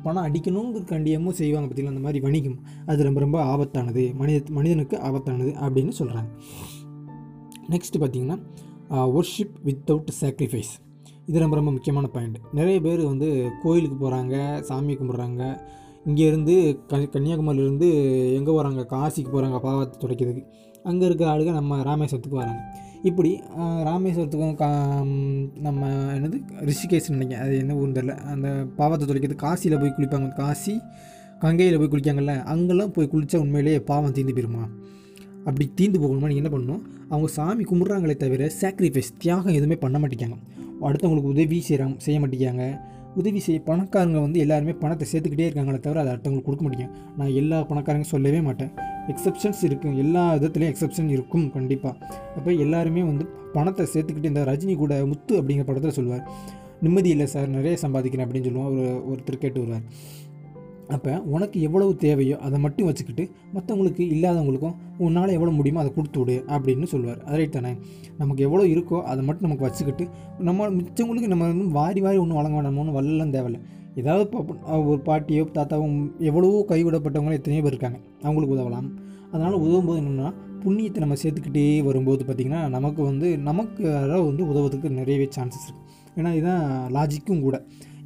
பணம் 0.06 0.26
அடிக்கணுங்கிறதுக்காண்டியமும் 0.28 1.38
செய்வாங்க 1.40 1.68
பார்த்தீங்களா? 1.68 1.94
அந்த 1.94 2.04
மாதிரி 2.06 2.20
வணிகம். 2.26 2.58
அது 2.92 3.08
ரொம்ப 3.08 3.20
ரொம்ப 3.26 3.38
ஆபத்தானது. 3.54 4.04
மனித 4.22 4.54
மனிதனுக்கு 4.58 4.98
ஆபத்தானது 5.08 5.52
அப்படின்னு 5.66 5.94
சொல்கிறாங்க 6.00 6.32
நெக்ஸ்ட் 7.74 8.02
பார்த்தீங்கன்னா 8.04 8.38
ஒர்ஷிப் 9.18 9.56
வித்தவுட் 9.68 10.12
சாக்ரிஃபைஸ் 10.22 10.74
இது 11.30 11.44
ரொம்ப 11.44 11.56
ரொம்ப 11.60 11.72
முக்கியமான 11.76 12.08
பாயிண்ட் 12.16 12.38
நிறைய 12.58 12.78
பேர் 12.86 13.02
வந்து 13.12 13.28
கோயிலுக்கு 13.64 13.98
போகிறாங்க 14.02 14.36
சாமி 14.68 14.94
கும்பிட்றாங்க. 15.00 15.44
இங்கேருந்து 16.10 16.56
கன்னியாகுமரியிலேருந்து 17.14 17.88
எங்கே 18.38 18.52
போகிறாங்க 18.56 18.82
காசிக்கு 18.92 19.32
போகிறாங்க 19.36 19.60
பாவத்தை 19.68 19.96
துடைக்கிறதுக்கு. 20.02 20.44
அங்கே 20.90 21.06
இருக்கிற 21.10 21.28
ஆளுங்க 21.32 21.54
நம்ம 21.60 21.78
ராமேஸ்வரத்துக்கு 21.88 22.42
வராங்க. 22.42 22.62
இப்படி 23.10 23.32
ராமேஸ்வரத்துக்கும் 23.88 24.56
கா 24.62 24.70
நம்ம 25.66 25.90
என்னது 26.16 26.38
ரிஷிகேஷ் 26.70 27.10
நினைக்கிறேன். 27.16 27.44
அது 27.46 27.54
என்ன 27.64 27.74
ஊர்னு 27.80 27.98
தெரில 27.98 28.14
அந்த 28.34 28.48
பாவத்தை 28.80 29.04
துடைக்கிறது 29.10 29.38
காசியில் 29.44 29.80
போய் 29.82 29.94
குளிப்பாங்க. 29.98 30.30
காசி 30.40 30.74
கங்கையில் 31.44 31.78
போய் 31.82 31.92
குளிக்காங்கல்ல 31.94 32.36
அங்கெல்லாம் 32.54 32.94
போய் 32.96 33.12
குளித்தா 33.14 33.42
உண்மையிலேயே 33.46 33.80
பாவம் 33.92 34.16
தீர்ந்து 34.18 34.36
போயிருமா? 34.38 34.64
அப்படி 35.48 35.66
தீர்ந்து 35.80 36.00
போகணுமா? 36.04 36.30
நீங்கள் 36.32 36.44
என்ன 36.44 36.52
பண்ணணும்? 36.56 36.84
அவங்க 37.12 37.28
சாமி 37.38 37.64
கும்பிட்றாங்களே 37.72 38.16
தவிர 38.24 38.50
சாக்ரிஃபைஸ் 38.62 39.12
தியாகம் 39.24 39.58
எதுவுமே 39.60 39.78
பண்ண 39.84 39.98
மாட்டேங்காங்க 40.04 40.38
அடுத்தவங்களுக்கு 40.88 41.34
உதவி 41.36 41.58
செய்கிறாங்க 41.68 41.98
செய்ய 42.06 42.20
மாட்டேங்காங்க 42.22 42.66
உதவி 43.20 43.40
செய்ய 43.46 43.60
பணக்காரங்க 43.68 44.20
வந்து 44.26 44.40
எல்லாருமே 44.44 44.74
பணத்தை 44.82 45.06
சேர்த்துக்கிட்டே 45.12 45.46
இருக்காங்களே 45.48 45.80
தவிர 45.86 46.02
அதை 46.04 46.12
அடுத்தவங்களுக்கு 46.14 46.48
கொடுக்க 46.48 46.64
முடியும் 46.68 46.92
நான் 47.20 47.32
எல்லா 47.42 47.58
பணக்காரங்க 47.70 48.08
சொல்லவே 48.14 48.40
மாட்டேன். 48.48 48.72
எக்ஸப்ஷன்ஸ் 49.14 49.62
இருக்கும் 49.68 49.96
எல்லா 50.04 50.24
விதத்துலேயும் 50.36 50.74
எக்ஸப்ஷன் 50.74 51.10
இருக்கும் 51.16 51.46
கண்டிப்பாக 51.56 51.94
அப்போ 52.38 52.52
எல்லாருமே 52.66 53.04
வந்து 53.12 53.26
பணத்தை 53.58 53.86
சேர்த்துக்கிட்டு 53.94 54.32
இந்த 54.34 54.44
ரஜினி 54.52 54.76
கூட 54.84 54.94
முத்து 55.12 55.34
அப்படிங்கிற 55.42 55.66
படத்தில் 55.70 55.98
சொல்லுவார். 56.00 56.26
நிம்மதி 56.86 57.10
இல்லை 57.16 57.28
சார் 57.34 57.50
நிறைய 57.58 57.76
சம்பாதிக்கிறேன் 57.84 58.26
அப்படின்னு 58.28 58.48
சொல்லுவோம் 58.50 58.72
ஒரு 58.74 58.86
ஒருத்தர் 59.12 59.44
கேட்டு 59.44 59.62
வருவார். 59.64 59.86
அப்போ 60.94 61.12
உனக்கு 61.34 61.58
எவ்வளவு 61.68 61.92
தேவையோ 62.04 62.36
அதை 62.46 62.58
மட்டும் 62.64 62.88
வச்சுக்கிட்டு 62.88 63.24
மற்றவங்களுக்கு 63.54 64.04
இல்லாதவங்களுக்கும் 64.16 64.76
உன்னால் 65.06 65.34
எவ்வளோ 65.38 65.54
முடியுமோ 65.60 65.80
அதை 65.84 65.92
கொடுத்து 65.94 66.20
விடு 66.22 66.36
அப்படின்னு 66.56 66.88
சொல்லுவார். 66.92 67.22
அது 67.28 67.38
ரைட் 67.40 67.56
தானே? 67.58 67.72
நமக்கு 68.20 68.44
எவ்வளோ 68.48 68.66
இருக்கோ 68.74 68.98
அதை 69.12 69.22
மட்டும் 69.30 69.48
நமக்கு 69.48 69.66
வச்சுக்கிட்டு 69.68 70.06
நம்ம 70.50 70.70
மிச்சவங்களுக்கு 70.78 71.32
நம்ம 71.34 71.48
வந்து 71.54 71.68
வாரி 71.80 72.02
வாரி 72.06 72.20
ஒன்றும் 72.24 72.40
வழங்க 72.40 72.56
வேண்டாம். 72.58 72.80
ஒன்றும் 72.84 72.98
வரலாம் 73.00 73.34
தேவையில்ல. 73.38 73.62
ஏதாவது 74.02 74.24
ஒரு 74.92 75.00
பாட்டியோ 75.10 75.44
தாத்தாவும் 75.58 75.98
எவ்வளவோ 76.30 76.62
கைவிடப்பட்டவங்களும் 76.72 77.40
எத்தனையோ 77.40 77.64
பேர் 77.66 77.74
இருக்காங்க. 77.74 78.00
அவங்களுக்கு 78.28 78.56
உதவலாம். 78.58 78.90
அதனால் 79.34 79.62
உதவும் 79.66 79.88
போது 79.90 80.00
என்னென்னா 80.02 80.30
புண்ணியத்தை 80.64 81.00
நம்ம 81.04 81.16
சேர்த்துக்கிட்டே 81.22 81.66
வரும்போது 81.88 82.24
பார்த்திங்கன்னா 82.28 82.62
நமக்கு 82.76 83.02
வந்து 83.10 83.28
நமக்கு 83.50 83.84
வந்து 84.30 84.44
உதவுறதுக்கு 84.52 84.90
நிறையவே 85.00 85.28
சான்சஸ் 85.38 85.68
இருக்குது 85.68 85.84
ஏன்னா 86.20 86.32
இதுதான் 86.40 86.66
லாஜிக்கும் 86.98 87.46
கூட. 87.48 87.56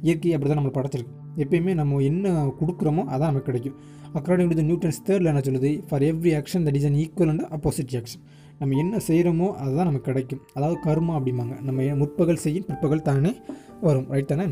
இயற்கை 0.06 0.32
அப்படி 0.34 0.48
தான் 0.50 0.60
நம்மளை 0.60 0.74
படைச்சிருக்கு. 0.76 1.16
எப்பயுமே 1.44 1.72
நம்ம 1.80 2.00
என்ன 2.10 2.26
கொடுக்குறோமோ 2.60 3.02
அதான் 3.12 3.30
நமக்கு 3.30 3.48
கிடைக்கும். 3.50 3.76
அக்கார்டிங் 4.18 4.50
டு 4.52 4.56
த 4.60 4.64
நியூட்டன்ஸ் 4.68 5.00
தேர்டில் 5.08 5.30
என்ன 5.32 5.42
சொல்லுது? 5.48 5.70
For 5.88 6.04
every 6.10 6.32
action 6.38 6.64
that 6.66 6.78
is 6.78 6.86
an 6.90 6.98
equal 7.04 7.32
and 7.32 7.44
opposite 7.56 7.96
action 8.00 8.22
நம்ம 8.60 8.76
என்ன 8.82 8.96
செய்கிறோமோ 9.08 9.48
அதுதான் 9.62 9.88
நமக்கு 9.88 10.08
கிடைக்கும். 10.10 10.40
அதாவது 10.56 10.76
கர்மா 10.86 11.12
அப்படிம்பாங்க. 11.18 11.54
நம்ம 11.66 11.86
முற்பகல் 12.00 12.42
செய்யும் 12.44 12.66
பிற்பகல் 12.70 13.06
தானே 13.08 13.32
வரும். 13.86 14.08
ரைட் 14.14 14.32
தானே? 14.32 14.46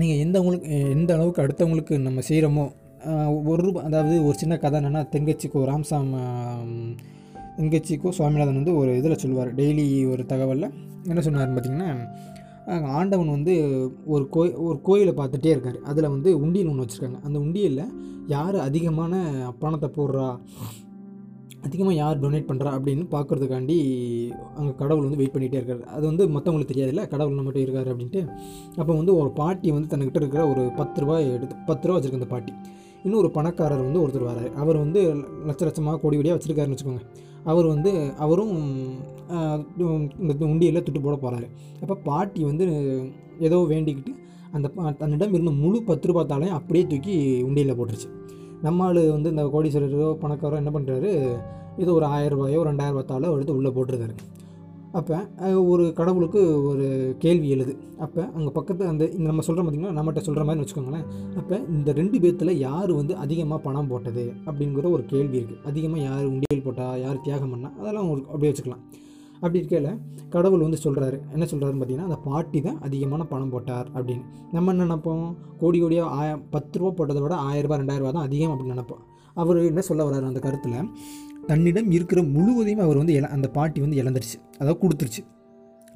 நீங்கள் 0.00 0.20
எந்த 0.24 0.36
உங்களுக்கு 0.42 0.70
எந்த 0.96 1.10
அளவுக்கு 1.16 1.42
அடுத்தவங்களுக்கு 1.44 1.94
நம்ம 2.06 2.22
செய்கிறோமோ 2.30 2.64
ஒரு 3.50 3.60
ரூபா 3.64 3.80
அதாவது 3.88 4.14
ஒரு 4.28 4.36
சின்ன 4.38 4.54
கதை 4.62 4.76
என்னென்னா 4.80 5.02
தெங்கச்சிக்கோ 5.12 5.60
ராம்சாம் 5.70 6.10
ஆம், 6.20 6.88
தெங்கச்சிக்கோ 7.58 8.10
சுவாமிநாதன் 8.16 8.58
வந்து 8.60 8.74
ஒரு 8.80 8.90
இதில் 9.00 9.20
சொல்லுவார். 9.22 9.50
டெய்லி 9.60 9.86
ஒரு 10.12 10.24
தகவலில். 10.32 10.68
என்ன 11.10 11.20
சொன்னார் 11.26 11.54
பார்த்தீங்கன்னா 11.56 11.90
ஆண்டவன் 12.98 13.34
வந்து 13.36 13.54
ஒரு 14.14 14.24
கோய் 14.34 14.50
ஒரு 14.66 14.78
கோயிலை 14.88 15.14
பார்த்துட்டே 15.20 15.52
இருக்கார். 15.54 15.78
அதில் 15.90 16.12
வந்து 16.14 16.30
உண்டியல் 16.44 16.70
ஒன்று 16.72 16.84
வச்சுருக்காங்க. 16.84 17.20
அந்த 17.26 17.38
உண்டியலில் 17.44 17.94
யார் 18.34 18.56
அதிகமான 18.68 19.22
பணத்தை 19.62 19.88
போடுறா 19.96 20.26
அதிகமாக 21.66 21.94
யார் 22.00 22.20
டொனேட் 22.22 22.48
பண்ணுறா 22.48 22.70
அப்படின்னு 22.76 23.04
பார்க்குறதுக்காண்டி 23.14 23.76
அங்கே 24.58 24.72
கடவுள் 24.80 25.06
வந்து 25.06 25.20
வெயிட் 25.20 25.32
பண்ணிகிட்டே 25.34 25.58
இருக்காரு. 25.60 25.82
அது 25.94 26.04
வந்து 26.10 26.24
மற்றவங்களுக்கு 26.34 26.72
தெரியாதுல்ல 26.72 27.04
கடவுள் 27.12 27.38
நம்மகிட்ட 27.38 27.64
இருக்காரு 27.64 27.88
அப்படின்ட்டு. 27.92 28.20
அப்போ 28.80 28.92
வந்து 29.00 29.14
ஒரு 29.20 29.30
பாட்டி 29.40 29.70
வந்து 29.76 29.90
தன்கிட்ட 29.92 30.22
இருக்கிற 30.22 30.44
ஒரு 30.52 30.64
பத்து 30.80 31.00
ரூபாய் 31.04 31.26
எடுத்து 31.36 31.56
பத்து 31.70 31.86
ரூபா 31.88 31.96
வச்சுருக்க 31.96 32.22
அந்த 32.22 32.30
பாட்டி. 32.34 32.52
இன்னும் 33.04 33.20
ஒரு 33.22 33.30
பணக்காரர் 33.38 33.86
வந்து 33.86 34.02
ஒருத்தர் 34.04 34.28
வராரு. 34.30 34.50
அவர் 34.62 34.78
வந்து 34.84 35.00
லட்ச 35.48 35.62
லட்சமாக 35.68 35.98
கோடி 36.04 36.16
கோடியாக 36.18 36.38
வச்சுருக்காருன்னு 36.38 36.76
வச்சுக்கோங்க. 36.76 37.04
அவர் 37.50 37.66
வந்து 37.66 37.90
அவரும் 38.24 38.54
இந்த 40.22 40.44
உண்டியில் 40.52 40.84
துட்டு 40.86 41.00
போட 41.02 41.16
போகிறாரு 41.16 41.48
அப்போ 41.82 41.94
பாட்டி 42.08 42.40
வந்து 42.44 42.66
ஏதோ 43.38 43.58
வேண்டிக்கிட்டு 43.72 44.14
அந்த 44.56 44.68
தன்னிடம் 45.00 45.34
இருந்த 45.36 45.52
முழு 45.62 45.78
பத்து 45.82 46.08
ரூபாத்தாலையும் 46.10 46.56
அப்படியே 46.58 46.84
தூக்கி 46.92 47.14
உண்டியலில் 47.48 47.78
போட்டுருச்சு. 47.78 48.08
நம்ம 48.62 48.84
ஆள் 48.84 49.00
வந்து 49.16 49.30
இந்த 49.30 49.44
கோடீஸ்வரரோ 49.54 50.08
பணக்காரோ 50.22 50.56
என்ன 50.62 50.70
பண்ணுறாரு 50.76 51.10
ஏதோ 51.82 51.92
ஒரு 51.92 52.06
ஆயிரம் 52.14 52.38
ரூபாயோ 52.38 52.62
ரெண்டாயிரம் 52.68 52.96
ரூபாய் 52.96 53.10
தாளோ 53.12 53.34
எடுத்து 53.36 53.56
உள்ளே 53.56 53.70
போட்டுருக்காரு. 53.76 54.14
அப்போ 54.98 55.16
ஒரு 55.72 55.84
கடவுளுக்கு 55.98 56.40
ஒரு 56.70 56.86
கேள்வி 57.24 57.48
எழுது. 57.54 57.72
அப்போ 58.04 58.20
அங்கே 58.36 58.50
பக்கத்து 58.58 58.84
அந்த 58.90 59.04
இந்த 59.16 59.26
நம்ம 59.30 59.42
சொல்கிறோம் 59.46 59.66
பார்த்திங்கன்னா 59.66 59.96
நம்மகிட்ட 59.98 60.22
சொல்கிற 60.28 60.44
மாதிரி 60.48 60.62
வச்சுக்கோங்களேன். 60.62 61.04
அப்போ 61.40 61.56
இந்த 61.74 61.92
ரெண்டு 61.98 62.18
பேர்த்தில் 62.22 62.52
யார் 62.68 62.92
வந்து 63.00 63.16
அதிகமாக 63.24 63.60
பணம் 63.66 63.90
போட்டது 63.90 64.24
அப்படிங்கிற 64.48 64.86
ஒரு 64.96 65.04
கேள்வி 65.12 65.38
இருக்குது 65.40 65.62
அதிகமாக 65.72 66.02
யார் 66.08 66.24
உண்டியல் 66.32 66.64
போட்டால் 66.68 66.96
யார் 67.04 67.22
தியாகம் 67.26 67.52
பண்ணால் 67.54 67.76
அதெல்லாம் 67.80 68.08
ஒரு 68.14 68.22
அப்படியே 68.32 68.52
வச்சுக்கலாம். 68.52 68.82
அப்படி 69.42 69.60
இருக்கையில் 69.60 69.92
கடவுள் 70.34 70.64
வந்து 70.66 70.78
சொல்கிறாரு 70.84 71.18
என்ன 71.34 71.44
சொல்கிறாருன்னு 71.50 71.80
பார்த்தீங்கன்னா 71.80 72.08
அந்த 72.10 72.20
பாட்டி 72.28 72.60
தான் 72.68 72.80
அதிகமான 72.86 73.26
பணம் 73.32 73.52
போட்டார் 73.54 73.88
அப்படின்னு. 73.96 74.24
நம்ம 74.54 74.72
என்ன 74.74 74.86
நினைப்போம்? 74.88 75.28
கோடி 75.60 75.78
கோடியாக 75.82 76.16
ஆய 76.20 76.30
பத்து 76.54 76.78
ரூபா 76.80 76.90
போட்டதை 76.98 77.22
விட 77.24 77.36
ஆயிரரூபா 77.50 77.78
ரெண்டாயிரரூபா 77.82 78.12
தான் 78.16 78.26
அதிகம் 78.28 78.52
அப்படின்னு 78.54 78.76
நினைப்போம். 78.76 79.04
அவர் 79.42 79.58
என்ன 79.70 79.82
சொல்ல 79.88 80.04
வர்றாரு 80.06 80.30
அந்த 80.30 80.40
கருத்தில்? 80.46 80.78
தன்னிடம் 81.50 81.90
இருக்கிற 81.96 82.22
முழுவதையும் 82.34 82.84
அவர் 82.86 83.02
வந்து 83.02 83.16
இழ 83.20 83.26
அந்த 83.38 83.48
பாட்டி 83.58 83.80
வந்து 83.86 84.00
இழந்துருச்சு. 84.02 84.38
அதாவது 84.60 84.80
கொடுத்துருச்சு. 84.84 85.24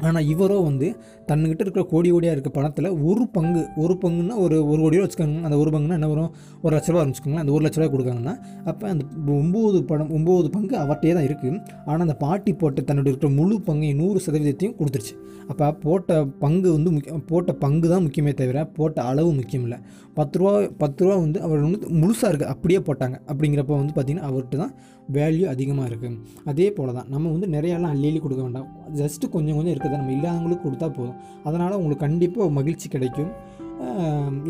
ஆனால் 0.07 0.29
இவரோ 0.33 0.55
வந்து 0.69 0.87
தன்னுக்கிட்ட 1.29 1.63
இருக்கிற 1.65 1.83
கோடி 1.91 2.09
கோடியாக 2.13 2.35
இருக்க 2.37 2.51
பணத்தில் 2.57 2.89
ஒரு 3.09 3.25
பங்கு 3.35 3.61
ஒரு 3.83 3.95
பங்குன்னா 4.03 4.37
ஒரு 4.45 4.57
ஒரு 4.71 4.79
கோடி 4.85 4.97
ரூபா 4.97 5.05
வச்சுக்கோங்க 5.07 5.43
அந்த 5.49 5.57
ஒரு 5.63 5.71
பங்குன்னா 5.75 5.97
என்ன 5.99 6.09
வரும்? 6.13 6.31
ஒரு 6.63 6.73
லட்ச 6.77 6.91
ரூபா 6.93 7.03
வச்சுக்கோங்களேன். 7.03 7.45
அந்த 7.45 7.53
ஒரு 7.57 7.63
லட்ச 7.65 7.79
ரூபா 7.81 7.91
கொடுக்காங்கன்னா 7.95 8.35
அப்போ 8.71 8.87
அந்த 8.93 9.05
ஒம்பது 9.41 9.81
பணம் 9.91 10.11
ஒம்பது 10.17 10.49
பங்கு 10.57 10.75
அவர்கிட்டே 10.85 11.13
தான் 11.19 11.27
இருக்குது 11.29 11.59
ஆனால் 11.89 12.05
அந்த 12.07 12.17
பாட்டி 12.25 12.55
போட்ட 12.63 12.85
தன்னுடைய 12.89 13.13
இருக்கிற 13.13 13.31
முழு 13.39 13.59
பங்கையும் 13.69 14.01
நூறு 14.03 14.21
சதவீதத்தையும் 14.27 14.77
கொடுத்துருச்சு. 14.81 15.15
அப்போ 15.51 15.69
போட்ட 15.85 16.19
பங்கு 16.45 16.69
வந்து 16.77 16.91
முக்கிய 16.95 17.21
போட்ட 17.31 17.53
பங்கு 17.65 17.87
தான் 17.93 18.05
முக்கியமே 18.07 18.35
தவிர 18.41 18.65
போட்ட 18.79 18.99
அளவு 19.11 19.31
முக்கியம் 19.41 19.65
இல்லை. 19.69 19.79
பத்து 20.19 20.39
ரூபா 20.41 20.55
பத்து 20.83 21.01
ரூபா 21.05 21.17
வந்து 21.25 21.39
அவர் 21.47 21.63
வந்து 21.67 21.81
முழுசாக 22.01 22.31
இருக்குது 22.33 22.51
அப்படியே 22.55 22.81
போட்டாங்க. 22.89 23.17
அப்படிங்கிறப்ப 23.31 23.77
வந்து 23.83 23.95
பார்த்திங்கன்னா 23.97 24.29
அவர்கிட்ட 24.31 24.59
தான் 24.65 24.75
வேல்யூ 25.17 25.47
அதிகமாக 25.53 25.89
இருக்குது 25.91 26.19
அதே 26.51 26.67
போல் 26.77 26.95
தான் 26.99 27.09
நம்ம 27.15 27.31
வந்து 27.35 27.49
நிறையாலாம் 27.55 27.93
அள்ளி 27.95 28.07
அள்ளி 28.11 28.21
கொடுக்க 28.25 28.43
வேண்டாம். 28.47 28.69
ஜஸ்ட்டு 29.01 29.33
கொஞ்சம் 29.35 29.57
கொஞ்சம் 29.59 29.75
இருக்கிறத 29.75 30.01
நம்ம 30.03 30.15
இல்லாதவங்களுக்கு 30.19 30.67
கொடுத்தா 30.67 30.89
போதும். 30.99 31.19
அதனால் 31.49 31.79
உங்களுக்கு 31.81 32.05
கண்டிப்பாக 32.07 32.55
மகிழ்ச்சி 32.59 32.89
கிடைக்கும். 32.95 33.33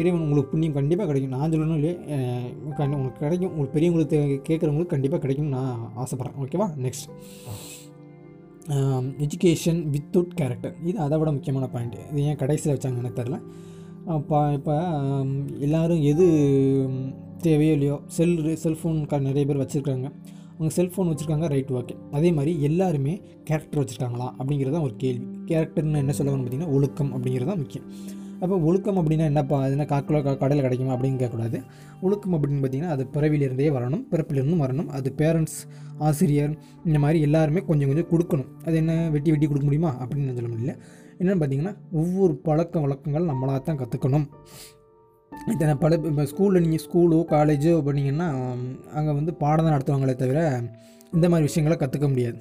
இறைவன் 0.00 0.24
உங்களுக்கு 0.24 0.50
புண்ணியம் 0.52 0.76
கண்டிப்பாக 0.78 1.06
கிடைக்கும். 1.10 1.34
நான் 1.36 1.52
சொல்லணும் 1.52 1.78
இல்லையே 1.80 1.94
கண் 2.78 2.96
உங்களுக்கு 2.98 3.22
கிடைக்கும். 3.24 3.52
உங்களுக்கு 3.54 3.76
பெரியவங்களுக்கு 3.76 4.18
கேட்குறவங்களுக்கு 4.48 4.94
கண்டிப்பாக 4.94 5.20
கிடைக்கும்னு 5.24 5.54
நான் 5.58 5.86
ஆசைப்பட்றேன். 6.02 6.38
ஓகேவா 6.44 6.68
நெக்ஸ்ட் 6.86 7.08
எஜுகேஷன் 9.24 9.80
வித்தவுட் 9.94 10.34
கேரக்டர் 10.40 10.74
இது 10.88 10.98
அதை 11.06 11.16
விட 11.20 11.30
முக்கியமான 11.36 11.66
பாயிண்ட் 11.72 11.96
இது 12.10 12.26
ஏன் 12.30 12.38
கடைசியில் 12.42 12.74
வச்சாங்க 12.74 13.00
எனக்கு 13.02 13.20
தெரில 13.20 13.38
இப்போ 14.20 14.38
இப்போ 14.58 14.74
எல்லோரும் 15.66 16.04
எது 16.10 16.26
தேவையோ 17.46 17.72
இல்லையோ 17.78 17.96
செல் 18.16 18.36
செல்ஃபோன் 18.64 19.00
நிறைய 19.28 19.44
பேர் 19.48 19.60
வச்சுருக்காங்க. 19.62 20.08
அவங்க 20.62 20.74
செல்ஃபோன் 20.80 21.08
வச்சுருக்காங்க 21.10 21.46
ரைட் 21.52 21.70
ஓகே 21.78 21.94
அதே 22.16 22.32
மாதிரி 22.32 22.62
எல்லாருமே 22.62 23.12
கேரக்டர் 23.44 23.80
வச்சுருக்காங்களா? 23.80 24.26
அப்படிங்கிறது 24.38 24.74
தான் 24.76 24.82
ஒரு 24.82 24.94
கேள்வி. 24.96 25.24
கேரக்டர்னு 25.46 26.02
என்ன 26.02 26.12
சொல்லுவாங்கன்னு 26.18 26.44
பார்த்தீங்கன்னா 26.44 26.74
ஒழுக்கம் 26.76 27.10
அப்படிங்கிறது 27.16 27.46
தான் 27.46 27.58
முக்கியம். 27.58 27.86
அப்போ 28.40 28.56
ஒழுக்கம் 28.58 28.98
அப்படின்னா 29.00 29.24
என்னப்பா? 29.30 29.56
அது 29.62 29.72
என்ன 29.72 29.84
காக்கிலோ 29.84 30.36
கடையில் 30.42 30.64
கிடைக்குமா? 30.66 30.92
அப்படின்னு 30.96 31.18
கேட்கக்கூடாது. 31.22 31.58
ஒழுக்கம் 32.00 32.34
அப்படின்னு 32.36 32.62
பார்த்தீங்கன்னா 32.64 32.94
அது 32.96 33.06
பிறவிலிருந்தே 33.14 33.68
வரணும் 33.78 34.04
பிறப்பிலிருந்தும் 34.12 34.62
வரணும். 34.64 34.88
அது 34.98 35.14
பேரண்ட்ஸ் 35.16 35.58
ஆசிரியர் 35.98 36.54
இந்த 36.84 36.98
மாதிரி 36.98 37.20
எல்லாருமே 37.20 37.62
கொஞ்சம் 37.70 37.90
கொஞ்சம் 37.92 38.10
கொடுக்கணும். 38.12 38.50
அது 38.64 38.76
என்ன 38.76 39.08
வெட்டி 39.10 39.30
வெட்டி 39.30 39.46
கொடுக்க 39.46 39.66
முடியுமா? 39.70 39.92
அப்படின்னு 40.02 40.28
நான் 40.28 40.38
சொல்ல 40.40 40.52
முடியல. 40.54 40.74
என்னென்னு 41.18 41.42
பார்த்தீங்கன்னா 41.42 41.74
ஒவ்வொரு 41.92 42.36
பழக்க 42.48 42.80
வழக்கங்கள் 42.80 43.24
நம்மளாக 43.24 43.60
தான் 43.62 43.80
கற்றுக்கணும் 43.82 44.28
இத்தனை 45.52 45.74
பல 45.82 45.96
இப்போ 46.10 46.24
ஸ்கூலில் 46.30 46.64
நீங்கள் 46.64 46.82
ஸ்கூலோ 46.84 47.18
காலேஜோ 47.34 47.74
பண்ணிங்கன்னா 47.88 48.26
அங்கே 48.98 49.12
வந்து 49.18 49.32
பாடம் 49.42 49.66
தான் 49.66 49.74
நடத்துவாங்களே 49.76 50.14
தவிர 50.22 50.40
இந்த 51.16 51.26
மாதிரி 51.30 51.46
விஷயங்களை 51.48 51.76
கற்றுக்க 51.82 52.06
முடியாது. 52.12 52.38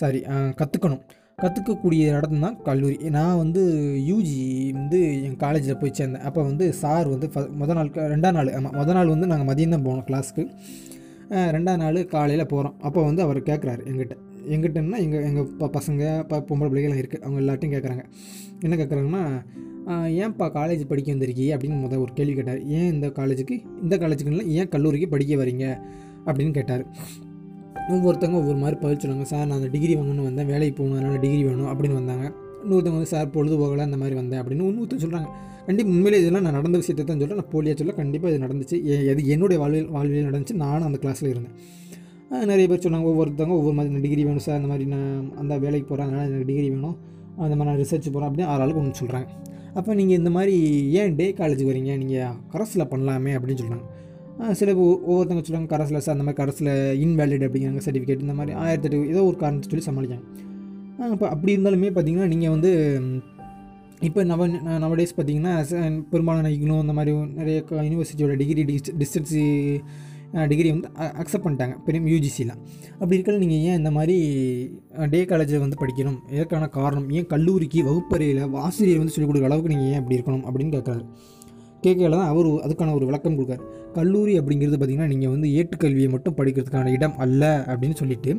சாரி 0.00 0.20
கற்றுக்கணும் 0.60 1.02
கற்றுக்கக்கூடிய 1.42 2.02
இடம் 2.18 2.44
தான் 2.44 2.56
கல்லூரி. 2.66 2.96
நான் 3.16 3.38
வந்து 3.42 3.62
யூஜி 4.10 4.40
வந்து 4.78 4.98
என் 5.26 5.38
காலேஜில் 5.44 5.78
போய் 5.82 5.94
சேர்ந்தேன். 5.98 6.24
அப்போ 6.28 6.40
வந்து 6.50 6.64
சார் 6.82 7.08
வந்து 7.14 7.26
ஃப 7.34 7.44
மொதல் 7.60 7.78
நாள் 7.78 7.90
ரெண்டாம் 8.14 8.36
நாள் 8.38 8.50
ஆமாம் 8.58 8.76
மொதல் 8.80 8.98
நாள் 8.98 9.12
வந்து 9.14 9.30
நாங்கள் 9.32 9.48
மதியம் 9.50 9.74
தான் 9.76 9.86
போனோம் 9.88 10.06
கிளாஸ்க்கு 10.10 10.44
ரெண்டாம் 11.56 11.82
நாள் 11.84 11.98
காலையில் 12.14 12.50
போகிறோம் 12.52 12.76
அப்போ 12.86 13.00
வந்து 13.08 13.24
அவர் 13.26 13.40
கேட்குறாரு 13.50 13.82
எங்கிட்ட 13.90 14.16
எங்கிட்டன்னா 14.54 14.98
எங்கள் 15.06 15.24
எங்கள் 15.28 15.48
ப 15.60 15.70
பசங்க 15.78 16.04
ப 16.30 16.40
பொம்பளை 16.48 16.68
பிள்ளைகள்லாம் 16.70 17.02
இருக்குது 17.02 17.22
அவங்க 17.24 17.40
எல்லாத்தையும் 17.42 17.74
கேட்குறாங்க 17.76 18.04
என்ன 18.66 18.74
கேட்குறாங்கன்னா 18.80 19.24
ஏன்ப்பா 19.86 20.46
காலேஜ் 20.50 20.86
படிக்க 20.86 21.12
வந்திருக்கீ 21.12 21.58
அப்படின்னு 21.58 21.80
முதல் 21.80 21.98
ஒரு 21.98 22.12
கேள்வி 22.14 22.34
கேட்டார். 22.34 22.64
ஏன் 22.64 22.92
இந்த 22.92 23.06
காலேஜுக்கு 23.06 23.62
இந்த 23.82 23.96
காலேஜுக்கு 23.96 24.26
இல்லை 24.26 24.54
ஏன் 24.54 24.68
கல்லூரிக்கு 24.68 25.08
படிக்க 25.08 25.34
வரீங்க? 25.34 25.80
அப்படின்னு 26.26 26.50
கேட்டார். 26.50 26.86
ஒவ்வொருத்தவங்க 27.88 28.32
ஒவ்வொரு 28.32 28.58
மாதிரி 28.58 28.80
பதில் 28.80 29.10
சொன்னாங்க 29.10 29.22
சார் 29.22 29.46
நான் 29.46 29.56
அந்த 29.56 29.68
டிகிரி 29.68 29.96
வாங்கணும்னு 29.96 30.22
வந்தேன். 30.22 30.46
வேலைக்கு 30.46 30.82
போகணும் 30.82 31.02
அதனால் 31.02 31.20
டிகிரி 31.20 31.44
வேணும் 31.44 31.66
அப்படின்னு 31.66 31.92
வந்தாங்க. 31.92 32.32
இன்னொருத்தவங்க 32.64 32.82
வந்து 32.82 33.06
சார் 33.06 33.30
பொழுது 33.30 33.58
போகலை 33.58 33.78
அந்த 33.78 33.96
மாதிரி 33.96 34.16
வந்தேன் 34.16 34.40
அப்படின்னு 34.40 34.64
இன்னொருத்தர் 34.66 35.00
சொல்கிறாங்க 35.00 35.26
கண்டிப்பாக 35.66 35.96
உண்மையிலே 35.96 36.20
இதெல்லாம் 36.20 36.42
நான் 36.42 36.52
நடந்த 36.52 36.78
விஷயத்தை 36.78 37.16
தான் 37.16 37.18
சொல்கிறேன் 37.18 37.44
நான் 37.44 37.62
போலியாக 37.62 37.76
சொல்ல 37.76 37.92
கண்டிப்பாக 37.92 38.34
இது 38.34 38.46
நடந்துச்சு. 38.46 38.84
எ- 38.84 39.04
எது 39.04 39.26
என்னுடைய 39.26 39.62
வாழ்வில் 39.62 39.88
வாழ்வில் 39.88 40.30
நடந்துச்சு. 40.30 40.52
நானும் 40.52 40.86
அந்த 40.86 40.98
கிளாஸில் 41.02 41.28
இருந்தேன். 41.28 41.52
நிறைய 42.30 42.68
பேர் 42.68 42.78
சொன்னாங்க 42.78 43.04
ஒவ்வொருத்தவங்க 43.04 43.48
ஒவ்வொரு 43.48 43.74
மாதிரி 43.74 43.92
நான் 43.92 44.00
டிகிரி 44.00 44.22
வேணும் 44.22 44.38
சார். 44.38 44.54
அந்த 44.54 44.68
மாதிரி 44.68 44.88
நான் 44.88 45.36
அந்த 45.36 45.58
வேலைக்கு 45.58 45.88
போகிறேன் 45.88 46.10
அதனால் 46.10 46.26
எனக்கு 46.26 46.46
டிகிரி 46.46 46.70
வேணும். 46.70 46.96
அந்த 47.36 47.56
மாதிரி 47.56 47.76
நான் 47.76 47.86
ரிசர்ச் 47.86 48.12
போகிறேன் 48.12 48.28
அப்படின்னு 48.28 48.48
ஆறு 48.48 48.62
ஆளுக்கு 48.62 48.80
ஒன்று 48.80 49.06
சொல்கிறாங்க 49.06 49.26
அப்போ 49.74 49.94
நீங்கள் 49.94 50.16
இந்த 50.16 50.30
மாதிரி 50.30 50.54
ஏன் 50.92 51.16
டே 51.16 51.26
காலேஜுக்கு 51.32 51.70
வரீங்க? 51.72 51.92
நீங்கள் 51.96 52.34
கரஸில் 52.52 52.90
பண்ணலாமே 52.90 53.32
அப்படின்னு 53.36 53.60
சொல்கிறாங்க 53.60 53.86
சில 54.52 54.70
ஒவ்வொருத்தவங்க 55.04 55.44
சொல்லுவாங்க 55.44 55.70
கரஸில் 55.74 55.98
சார் 55.98 56.14
அந்த 56.14 56.24
மாதிரி 56.24 56.40
கரஸில் 56.42 56.70
இன்வேலிட் 57.02 57.44
அப்படிங்கிறாங்க 57.46 57.82
சர்டிஃபிகேட் 57.84 58.20
இந்த 58.20 58.34
மாதிரி 58.34 58.52
ஆயிரத்தி 58.58 58.88
எட்டு 58.88 59.10
ஏதோ 59.10 59.24
ஒரு 59.24 59.36
காரணத்தை 59.36 59.68
சொல்லி 59.70 59.86
சமாளிக்காங்க 59.88 60.24
இப்போ 61.12 61.26
அப்படி 61.28 61.54
இருந்தாலுமே 61.56 61.90
பார்த்தீங்கன்னா 61.90 62.28
நீங்கள் 62.28 62.50
வந்து 62.50 62.70
இப்போ 64.00 64.20
நவ 64.24 64.46
நவடேஸ் 64.78 65.14
பார்த்தீங்கன்னா 65.16 65.52
பெரும்பாலான 66.10 66.50
இக்னோ 66.50 66.78
அந்த 66.80 66.92
மாதிரி 66.92 67.12
நிறைய 67.34 67.56
யூனிவர்சிட்டியோட 67.82 68.36
டிகிரி 68.36 68.62
டிஸ்டன்ஸு 68.98 69.42
டிகிரி 70.50 70.68
வந்து 70.74 70.88
அக்செப்ட் 71.22 71.44
பண்ணிட்டாங்க. 71.46 71.74
பெரிய 71.86 72.02
யூஜிசிலாம் 72.12 72.60
அப்படி 73.00 73.16
இருக்கல 73.18 73.38
நீங்கள் 73.42 73.62
ஏன் 73.70 73.78
இந்த 73.80 73.90
மாதிரி 73.96 74.16
டே 75.14 75.20
காலேஜில் 75.30 75.64
வந்து 75.64 75.78
படிக்கணும்? 75.82 76.18
இதற்கான 76.34 76.68
காரணம்? 76.78 77.08
ஏன் 77.18 77.28
கல்லூரிக்கு 77.32 77.80
வகுப்பறையில் 77.88 78.42
ஆசிரியர் 78.66 79.02
வந்து 79.02 79.14
சொல்லிக் 79.14 79.30
கொடுக்குற 79.30 79.50
அளவுக்கு 79.50 79.72
நீங்கள் 79.74 79.90
ஏன் 79.92 80.00
அப்படி 80.02 80.18
இருக்கணும் 80.20 80.44
அப்படின்னு 80.48 80.74
கேட்குறாரு 80.76 81.04
கேட்கல 81.82 82.10
தான் 82.10 82.28
அவர் 82.28 82.46
அதுக்கான 82.46 82.94
ஒரு 82.94 83.06
விளக்கம் 83.06 83.36
கொடுக்காரு. 83.38 83.62
கல்லூரி 83.94 84.38
அப்படிங்கிறது 84.38 84.76
பார்த்திங்கன்னா 84.76 85.06
நீங்கள் 85.06 85.28
வந்து 85.28 85.48
ஏட்டுக்கல்வியை 85.48 86.10
மட்டும் 86.10 86.36
படிக்கிறதுக்கான 86.36 86.92
இடம் 86.92 87.16
அல்ல 87.16 87.64
அப்படின்னு 87.66 87.92
சொல்லிட்டு 87.92 88.30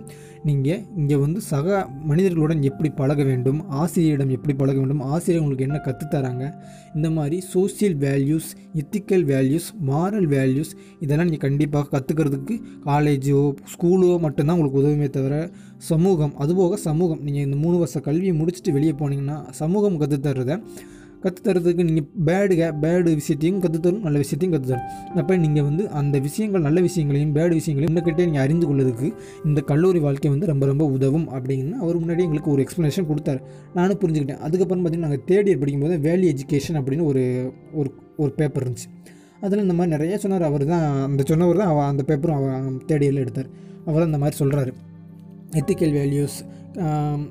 நீங்கள் 0.43 0.79
இங்கே 0.97 1.15
வந்து 1.15 1.41
சக 1.41 1.89
மனிதர்களுடன் 2.03 2.61
எப்படி 2.61 2.89
பழக 2.89 3.23
வேண்டும் 3.23 3.59
ஆசிரியரிடம் 3.69 4.29
எப்படி 4.29 4.53
பழக 4.53 4.77
வேண்டும் 4.77 4.99
ஆசிரியர் 4.99 5.41
உங்களுக்கு 5.41 5.67
என்ன 5.67 5.81
கற்றுத்தராங்க 5.85 6.53
இந்த 6.95 7.09
மாதிரி 7.09 7.41
social 7.41 7.95
values 7.95 8.49
ethical 8.73 9.25
values 9.25 9.67
moral 9.87 10.27
values 10.27 10.71
இதெல்லாம் 10.99 11.27
நீங்கள் 11.27 11.49
கண்டிப்பாக 11.49 11.87
கற்றுக்கிறதுக்கு 11.93 12.57
காலேஜோ 12.85 13.53
ஸ்கூலோ 13.75 14.19
மட்டும்தான் 14.19 14.55
உங்களுக்கு 14.55 14.81
உதவுமே 14.81 15.09
தவிர 15.09 15.51
சமூகம் 15.77 16.33
அதுபோக 16.39 16.73
சமூகம். 16.73 17.21
நீங்கள் 17.21 17.43
இந்த 17.43 17.55
மூணு 17.55 17.77
வருஷ 17.77 17.99
கல்வியை 17.99 18.35
முடிச்சுட்டு 18.41 18.71
வெளியே 18.71 18.91
போனீங்கன்னா 18.91 19.37
சமூகம் 19.51 19.99
கற்றுத்தர்றதை 19.99 20.57
கற்றுத்தரதுக்கு 21.23 21.83
நீங்கள் 21.89 22.07
பேடு 22.27 22.55
பேடு 22.83 23.09
விஷயத்தையும் 23.19 23.61
கற்றுத்தரும் 23.63 24.03
நல்ல 24.07 24.17
விஷயத்தையும் 24.23 24.53
கற்றுத்தரும் 24.55 25.17
அப்போ 25.21 25.37
நீங்கள் 25.45 25.65
வந்து 25.69 25.83
அந்த 25.99 26.19
விஷயங்கள் 26.27 26.65
நல்ல 26.67 26.81
விஷயங்களையும் 26.87 27.33
பேடு 27.37 27.53
விஷயங்களையும் 27.59 27.93
இன்னக்கிட்டே 27.93 28.25
நீங்கள் 28.29 28.45
அறிந்து 28.45 28.67
கொள்வதுக்கு 28.69 29.09
இந்த 29.49 29.59
கல்லூரி 29.71 30.01
வாழ்க்கை 30.05 30.31
வந்து 30.35 30.49
ரொம்ப 30.51 30.65
ரொம்ப 30.71 30.85
உதவும் 30.95 31.27
அப்படின்னு 31.37 31.73
அவர் 31.83 32.01
முன்னாடி 32.03 32.23
எங்களுக்கு 32.27 32.53
ஒரு 32.55 32.63
எக்ஸ்ப்ளனேஷன் 32.65 33.09
கொடுத்தாரு. 33.11 33.41
நானும் 33.77 33.99
புரிஞ்சுக்கிட்டேன். 34.03 34.41
அதுக்கப்புறம் 34.47 34.83
பார்த்தீங்கன்னா 34.83 35.09
நாங்கள் 35.09 35.25
தேர்ட் 35.31 35.49
இயர் 35.49 35.61
படிக்கும்போது 35.63 35.97
வேல்யூ 36.07 36.29
எஜுகேஷன் 36.33 36.79
அப்படின்னு 36.81 37.05
ஒரு 37.11 37.23
ஒரு 37.79 37.91
ஒரு 38.23 38.31
பேப்பர் 38.39 38.65
இருந்துச்சு. 38.65 38.89
அதில் 39.45 39.63
இந்த 39.65 39.75
மாதிரி 39.77 39.93
நிறைய 39.95 40.17
சொன்னார். 40.23 40.45
அவர் 40.49 40.65
தான் 40.73 40.85
அந்த 41.07 41.21
சொன்னவர் 41.31 41.61
தான் 41.61 41.71
அவ 41.71 41.79
அந்த 41.91 42.03
பேப்பரும் 42.09 42.37
அவள் 42.39 42.77
தேர்ட் 42.89 43.05
இயரில் 43.05 43.23
எடுத்தார். 43.25 43.49
அவர் 43.89 44.07
அந்த 44.09 44.19
மாதிரி 44.23 44.37
சொல்கிறாரு 44.41 44.73
எத்திக்கல் 45.59 45.95
வேல்யூஸ் 45.99 46.37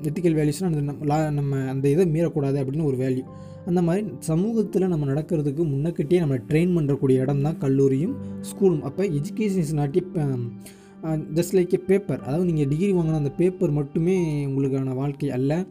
எத்திக்கல் 0.07 0.35
வேல்யூஸ்னால் 0.39 0.69
அந்த 0.71 0.81
நம்ம 0.89 1.07
லா 1.11 1.17
நம்ம 1.37 1.57
அந்த 1.71 1.85
இதை 1.93 2.03
மீறக்கூடாது 2.13 2.57
அப்படின்னு 2.61 2.89
ஒரு 2.91 2.97
வேல்யூ 3.01 3.23
அந்த 3.65 3.81
மாதிரி 3.81 4.05
சமூகத்தில் 4.19 4.91
நம்ம 4.93 5.07
நடக்கிறதுக்கு 5.13 5.63
முன்னக்கிட்டே 5.73 6.19
நம்ம 6.19 6.37
ட்ரெயின் 6.49 6.75
பண்ணுறக்கூடிய 6.77 7.25
இடம் 7.25 7.41
தான் 7.41 7.57
கல்லூரியும் 7.57 8.15
ஸ்கூலும் 8.49 8.81
அப்போ 8.81 9.03
education 9.19 9.63
is 9.65 9.73
not 9.73 9.99
just 11.37 11.55
like 11.57 11.73
a 11.73 11.79
paper 11.87 12.21
அதாவது 12.21 12.45
நீங்கள் 12.49 12.67
டிகிரி 12.67 12.93
வாங்கின 12.93 13.19
அந்த 13.21 13.31
பேப்பர் 13.39 13.71
மட்டுமே 13.71 14.15
உங்களுக்கான 14.45 14.93
வாழ்க்கை 14.95 15.29
அல்ல. 15.37 15.65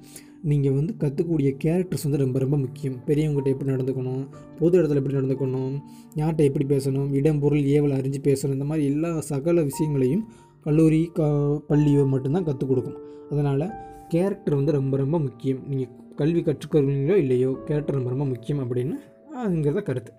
நீங்கள் 0.51 0.75
வந்து 0.77 0.93
கற்றுக்கூடிய 1.03 1.51
கேரக்டர்ஸ் 1.65 2.05
வந்து 2.05 2.21
ரொம்ப 2.23 2.39
ரொம்ப 2.39 2.57
முக்கியம். 2.57 2.97
பெரியவங்ககிட்ட 3.07 3.53
எப்படி 3.55 3.71
நடந்துக்கணும்? 3.73 4.25
பொது 4.59 4.75
இடத்துல 4.83 5.01
எப்படி 5.01 5.17
நடந்துக்கணும்? 5.19 5.75
யார்கிட்ட 6.21 6.43
எப்படி 6.49 6.65
பேசணும்? 6.75 7.09
இடம் 7.19 7.41
பொருள் 7.41 7.69
ஏவல் 7.75 7.97
அறிஞ்சு 7.99 8.21
பேசணும். 8.29 8.57
இந்த 8.59 8.65
மாதிரி 8.65 8.87
எல்லா 8.93 9.21
சகல 9.21 9.63
விஷயங்களையும் 9.63 10.25
கல்லூரி 10.61 11.11
க 11.19 11.23
பள்ளியோ 11.69 12.03
மட்டும்தான் 12.15 12.45
கற்றுக் 12.45 12.71
கொடுக்கும். 12.73 12.99
அதனால் 13.31 13.67
கேரக்டர் 14.09 14.55
வந்து 14.55 14.73
ரொம்ப 14.73 14.97
ரொம்ப 14.97 15.19
முக்கியம். 15.19 15.63
நீங்கள் 15.69 15.93
கல்வி 16.16 16.42
கற்றுக்கிறீங்களோ 16.42 17.14
இல்லையோ 17.14 17.59
கேரக்டர் 17.64 17.94
ரொம்ப 17.94 18.11
ரொம்ப 18.11 18.25
முக்கியம் 18.25 18.70
அப்படின்னு 18.70 18.92
அதுங்கிறத 19.37 19.83
கருத்து. 19.83 20.12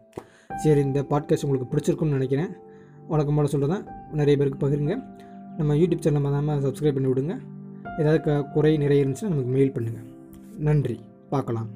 சரி 0.56 0.82
இந்த 0.82 1.01
பாட்காஸ்ட் 1.01 1.45
உங்களுக்கு 1.45 1.77
பிடிச்சிருக்கும்னு 1.77 2.10
நினைக்கிறேன். 2.10 2.47
வழக்கம் 3.08 3.36
போல் 3.36 3.45
சொல்கிறதான் 3.45 3.84
நிறைய 4.12 4.38
பேருக்கு 4.38 4.69
பகிருங்க. 4.69 5.03
நம்ம 5.58 5.75
யூடியூப் 5.75 5.99
சேனல் 5.99 6.21
மறக்காமல் 6.21 6.71
சப்ஸ்கிரைப் 6.71 6.93
பண்ணி 6.93 7.08
விடுங்க. 7.08 7.38
ஏதாவது 7.99 8.21
க 8.21 8.43
குறை 8.43 8.77
நிறைய 8.77 9.06
இருந்துச்சுன்னா 9.06 9.21
நமக்கு 9.21 9.49
மெயில் 9.49 9.71
பண்ணுங்கள் 9.71 10.06
நன்றி. 10.58 10.99
பார்க்கலாம். 11.29 11.67